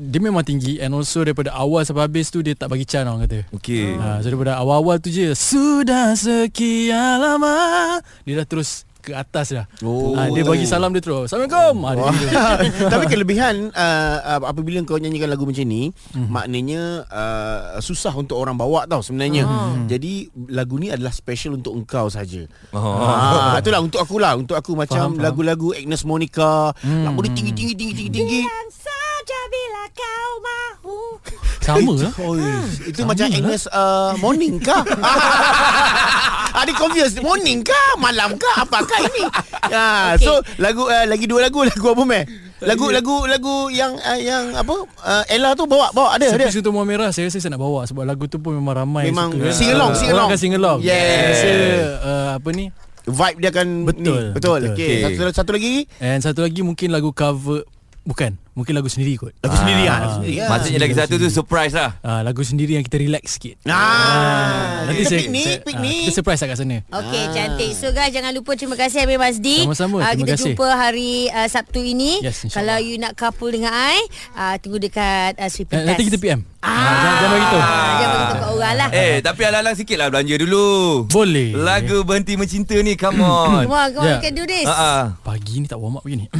dia 0.01 0.21
memang 0.23 0.41
tinggi 0.41 0.81
And 0.81 0.97
also 0.97 1.21
daripada 1.21 1.53
awal 1.53 1.85
sampai 1.85 2.09
habis 2.09 2.33
tu 2.33 2.41
Dia 2.41 2.57
tak 2.57 2.73
bagi 2.73 2.89
can 2.89 3.05
orang 3.05 3.29
kata 3.29 3.45
Okey. 3.53 4.01
ha, 4.01 4.25
So 4.25 4.33
daripada 4.33 4.57
awal-awal 4.57 4.97
tu 4.97 5.13
je 5.13 5.37
Sudah 5.37 6.17
sekian 6.17 7.21
lama 7.21 8.01
Dia 8.25 8.41
dah 8.41 8.47
terus 8.49 8.89
ke 9.01 9.13
atas 9.13 9.51
dah 9.51 9.67
Oh. 9.81 10.13
ha, 10.13 10.29
Dia 10.29 10.43
bagi 10.43 10.65
salam 10.65 10.91
dia 10.91 11.01
terus 11.01 11.27
Assalamualaikum 11.27 11.77
ha, 11.81 11.91
dia 11.91 12.13
gitu. 12.13 12.37
Tapi 12.93 13.05
kelebihan 13.07 13.69
uh, 13.71 14.17
apabila 14.43 14.79
kau 14.83 14.97
nyanyikan 14.97 15.27
lagu 15.27 15.43
macam 15.43 15.65
ni, 15.65 15.89
Mhm. 16.13 16.29
maknanya 16.29 16.81
uh, 17.07 17.61
susah 17.79 18.13
untuk 18.13 18.37
orang 18.37 18.55
bawa 18.55 18.85
tau 18.85 19.01
sebenarnya. 19.01 19.45
Jadi 19.87 20.29
lagu 20.49 20.77
ni 20.77 20.89
adalah 20.89 21.11
special 21.11 21.55
untuk 21.55 21.73
engkau 21.73 22.07
saja. 22.07 22.45
Oh. 22.71 23.01
Ah, 23.01 23.57
itulah 23.57 23.81
untuk 23.81 23.99
aku 23.99 24.17
lah, 24.17 24.35
untuk 24.35 24.55
aku 24.55 24.75
macam 24.75 24.97
Faham, 25.01 25.13
faham. 25.13 25.25
lagu-lagu 25.25 25.73
Agnes 25.73 26.03
Monica, 26.03 26.73
Hmm. 26.77 27.07
lagu 27.07 27.23
dia 27.23 27.33
tinggi 27.33 27.53
tinggi 27.53 27.75
tinggi 27.75 27.95
tinggi 27.97 28.11
tinggi. 28.13 28.41
saja 28.71 29.41
bila 29.47 29.85
kau 29.91 30.31
mahu. 30.41 30.99
Sama 31.73 31.93
lah 31.97 32.13
Oh, 32.19 32.35
itu 32.83 33.01
macam 33.03 33.27
Agnes 33.27 33.63
uh, 33.67 34.13
morning 34.17 34.59
kah? 34.59 34.83
Ada 36.61 36.73
confused 36.75 37.23
Morning 37.23 37.63
kah 37.63 37.95
Malam 37.97 38.35
kah 38.35 38.55
Apakah 38.61 38.99
ini 39.01 39.23
ha, 39.71 40.15
Okey. 40.15 40.27
So 40.27 40.33
lagu 40.59 40.85
uh, 40.85 41.07
Lagi 41.07 41.25
dua 41.25 41.41
lagu 41.43 41.63
Lagu 41.69 41.87
apa 41.87 42.03
meh 42.03 42.25
Lagu 42.61 42.93
lagu 42.93 43.25
lagu 43.25 43.55
yang 43.71 43.97
uh, 43.97 44.19
yang 44.19 44.53
apa 44.53 44.75
uh, 45.01 45.25
Ella 45.31 45.55
tu 45.55 45.65
bawa 45.65 45.89
bawa 45.91 46.19
ada 46.19 46.29
ada. 46.29 46.51
Sepi 46.51 46.69
Muar 46.69 46.85
Merah 46.85 47.09
Saya 47.09 47.31
rasa 47.31 47.39
saya 47.39 47.55
nak 47.55 47.63
bawa 47.63 47.87
Sebab 47.87 48.05
lagu 48.05 48.27
tu 48.27 48.37
pun 48.37 48.53
memang 48.53 48.77
ramai 48.77 49.09
Memang 49.09 49.33
suka. 49.33 49.55
sing 49.55 49.71
along, 49.73 49.93
sing 49.95 50.09
Orang 50.09 50.17
along. 50.19 50.29
akan 50.29 50.39
sing 50.39 50.53
along 50.53 50.79
Yeah. 50.83 51.01
Saya 51.01 51.23
rasa 51.25 51.51
uh, 52.03 52.29
Apa 52.37 52.49
ni 52.51 52.65
Vibe 53.01 53.39
dia 53.41 53.49
akan 53.49 53.67
Betul, 53.89 53.97
ni. 53.97 54.05
Betul. 54.05 54.61
betul. 54.61 54.61
Okey. 54.77 54.93
Okey. 55.01 55.17
Satu 55.17 55.33
satu 55.33 55.51
lagi 55.57 55.73
And 55.99 56.21
satu 56.21 56.41
lagi 56.45 56.61
mungkin 56.61 56.93
lagu 56.93 57.11
cover 57.11 57.65
Bukan 58.01 58.37
Mungkin 58.51 58.73
lagu 58.73 58.87
sendiri 58.87 59.15
kot 59.15 59.31
lagu 59.39 59.55
sendiri 59.55 59.85
ah. 59.85 59.99
Lagu 60.01 60.13
sendiri. 60.19 60.37
ah. 60.39 60.49
Maksudnya 60.49 60.79
lagi 60.81 60.95
satu 60.95 61.15
tu 61.17 61.29
surprise 61.29 61.71
lah. 61.73 61.91
Ah, 62.01 62.21
lagu 62.21 62.43
sendiri 62.43 62.75
yang 62.75 62.83
kita 62.83 62.99
relax 62.99 63.25
sikit. 63.33 63.57
Ah, 63.65 64.85
Nanti 64.85 65.03
saya, 65.05 65.21
piknik, 65.21 65.45
saya 65.45 65.59
piknik. 65.61 65.95
ah, 65.95 66.05
kita 66.05 66.13
surprise 66.13 66.41
lah 66.41 66.49
kat 66.49 66.59
sana. 66.59 66.79
Okey, 66.85 67.23
cantik. 67.31 67.71
So 67.73 67.87
guys, 67.91 68.11
jangan 68.11 68.33
lupa 68.33 68.53
terima 68.53 68.75
kasih 68.75 68.99
Amir 69.01 69.17
Mazdi. 69.17 69.65
Sama-sama, 69.65 69.97
Ah, 70.01 70.13
kita 70.13 70.35
kasih. 70.35 70.53
jumpa 70.53 70.67
hari 70.69 71.13
uh, 71.29 71.47
Sabtu 71.47 71.81
ini. 71.81 72.19
Yes. 72.21 72.43
Kalau 72.49 72.77
you 72.77 72.97
nak 72.97 73.15
couple 73.15 73.51
dengan 73.51 73.71
I, 73.71 74.03
uh, 74.33 74.55
tunggu 74.59 74.79
dekat 74.79 75.37
uh, 75.37 75.47
Sweet 75.47 75.71
Eh, 75.71 75.85
nanti 75.85 76.03
kita 76.05 76.17
PM. 76.17 76.43
Ah, 76.61 76.69
jangan, 76.69 76.93
jangan 76.93 77.31
bagi 77.31 77.47
tahu. 77.47 77.61
Ah, 77.61 77.71
jangan 77.97 78.11
bagi 78.11 78.27
tahu 78.27 78.37
kat 78.37 78.51
orang 78.53 78.75
lah. 78.77 78.89
Eh, 78.93 79.15
tapi 79.23 79.41
alang-alang 79.43 79.77
sikit 79.77 79.97
lah 79.97 80.07
belanja 80.09 80.35
dulu. 80.37 80.67
Boleh. 81.07 81.49
Lagu 81.55 81.97
Berhenti 82.03 82.35
Mencinta 82.35 82.77
ni, 82.77 82.93
come 82.95 83.23
on. 83.23 83.65
Come 83.65 83.73
on, 83.73 83.89
come 83.91 84.03
on, 84.03 84.09
Yeah. 84.11 84.19
we 84.19 84.25
can 84.27 84.35
do 84.35 84.45
this. 84.45 84.67
Ah. 84.67 85.17
Pagi 85.21 85.55
ni 85.57 85.65
tak 85.65 85.79
warm 85.79 85.97
up 85.97 86.03
begini. 86.03 86.27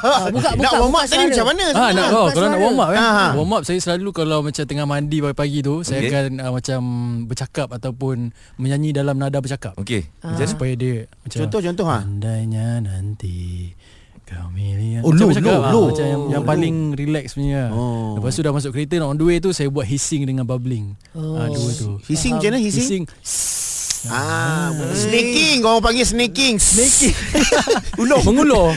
Ah, 0.00 0.26
buka, 0.26 0.50
buka, 0.50 0.58
Nak 0.58 0.72
warm 0.76 0.90
up 0.92 1.04
tadi 1.04 1.24
macam 1.28 1.46
mana? 1.46 1.59
Ah, 1.76 1.90
nak 1.92 2.08
oh, 2.12 2.26
kalau 2.32 2.46
nak 2.48 2.58
suara. 2.58 2.64
warm 2.64 2.78
up 2.80 2.88
kan. 2.90 3.00
Ah. 3.00 3.30
Warm 3.36 3.52
up 3.54 3.62
saya 3.62 3.78
selalu 3.78 4.08
kalau 4.10 4.38
macam 4.40 4.64
tengah 4.64 4.86
mandi 4.86 5.18
pagi-pagi 5.20 5.58
tu, 5.60 5.74
saya 5.86 6.00
Okey. 6.00 6.10
akan 6.10 6.26
uh, 6.40 6.52
macam 6.52 6.80
bercakap 7.26 7.68
ataupun 7.70 8.16
menyanyi 8.56 8.90
dalam 8.90 9.16
nada 9.16 9.38
bercakap. 9.38 9.76
Okey. 9.76 10.08
Macam 10.20 10.46
supaya 10.46 10.72
dia 10.74 11.04
macam 11.22 11.38
Contoh 11.46 11.60
contoh 11.60 11.86
ha. 11.86 11.98
Andainya 12.02 12.80
nanti 12.80 13.72
Oh, 14.30 15.10
Macam 15.10 15.26
low, 15.26 15.34
cakap, 15.34 15.50
low, 15.50 15.58
ah, 15.58 15.70
low. 15.74 15.84
Macam 15.90 16.06
yang, 16.06 16.22
yang 16.30 16.44
paling 16.46 16.76
relax 16.94 17.34
punya 17.34 17.66
Oh. 17.74 18.14
Lepas 18.14 18.38
tu 18.38 18.46
dah 18.46 18.54
masuk 18.54 18.70
kereta 18.70 19.02
On 19.02 19.18
the 19.18 19.26
way 19.26 19.42
tu 19.42 19.50
Saya 19.50 19.66
buat 19.66 19.82
hissing 19.82 20.22
dengan 20.22 20.46
bubbling 20.46 20.94
Oh. 21.18 21.34
ah, 21.34 21.50
Dua 21.50 21.70
tu 21.74 21.98
Hissing 22.06 22.38
macam 22.38 22.54
mana 22.54 22.62
hissing? 22.62 22.78
Hissing 22.78 23.04
Ah, 24.08 24.72
snaking. 24.94 25.60
Kau 25.60 25.76
orang 25.76 25.84
panggil 25.84 26.08
snaking. 26.08 26.56
Snaking. 26.56 27.12
Ulung. 28.00 28.24
Mengulur 28.24 28.72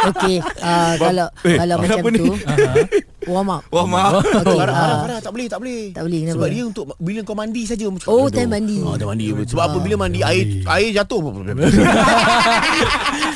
Okey, 0.00 0.38
uh, 0.38 0.94
kalau 0.96 1.26
eh, 1.42 1.58
kalau 1.58 1.74
macam 1.76 2.06
ni? 2.06 2.18
tu 2.18 2.32
warm 3.30 3.50
up. 3.50 3.62
Maaf 3.66 4.22
Okey. 4.22 4.56
Farah, 4.56 4.74
Farah, 5.02 5.16
ah. 5.16 5.20
Tak 5.20 5.32
boleh, 5.34 5.46
tak 5.46 5.58
boleh. 5.58 5.80
Tak 5.90 6.02
boleh, 6.06 6.18
kenapa? 6.22 6.34
Sebab 6.38 6.48
dia 6.48 6.62
untuk 6.64 6.84
bila 6.96 7.20
kau 7.20 7.34
mandi 7.34 7.62
saja. 7.66 7.84
macam- 7.84 8.08
Oh, 8.08 8.26
Aduh. 8.26 8.32
time 8.32 8.50
mandi. 8.52 8.78
Ah, 8.80 8.94
time 8.94 9.10
mandi. 9.10 9.26
Sebab 9.44 9.62
apa 9.64 9.76
bila 9.82 9.94
mandi 9.98 10.20
air 10.22 10.44
air 10.64 10.90
jatuh. 10.94 11.20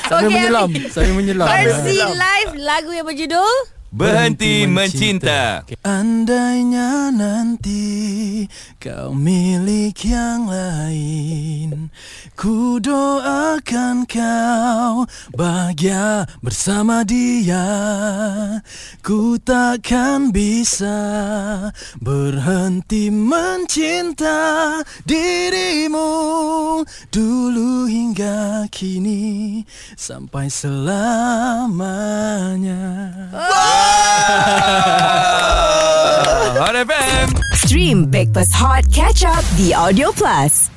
Sambil 0.04 0.28
Okey, 0.28 0.36
menyelam 0.36 0.68
Sambil 0.88 1.14
menyelam 1.14 1.46
Versi 1.48 1.96
live 1.96 2.52
lagu 2.60 2.90
yang 2.92 3.06
berjudul 3.08 3.54
Berhenti 3.94 4.66
mencinta. 4.66 5.62
Andainya 5.86 7.14
nanti 7.14 8.42
kau 8.82 9.14
milik 9.14 10.02
yang 10.02 10.50
lain 10.50 11.94
Ku 12.34 12.82
doakan 12.82 14.02
kau 14.10 15.06
bahagia 15.30 16.26
bersama 16.42 17.06
dia. 17.06 17.62
Ku 18.98 19.38
takkan 19.38 20.34
bisa 20.34 20.98
berhenti 22.02 23.14
mencinta 23.14 24.82
dirimu 25.06 26.02
Dulu 27.14 27.86
hingga 27.86 28.66
kini 28.74 29.62
sampai 29.94 30.50
selamanya 30.50 31.14
Hot 36.56 36.74
FM 36.74 37.38
Stream 37.54 38.10
Breakfast 38.10 38.52
Hot 38.54 38.84
Catch 38.92 39.24
Up 39.24 39.44
The 39.56 39.74
Audio 39.74 40.12
Plus. 40.12 40.73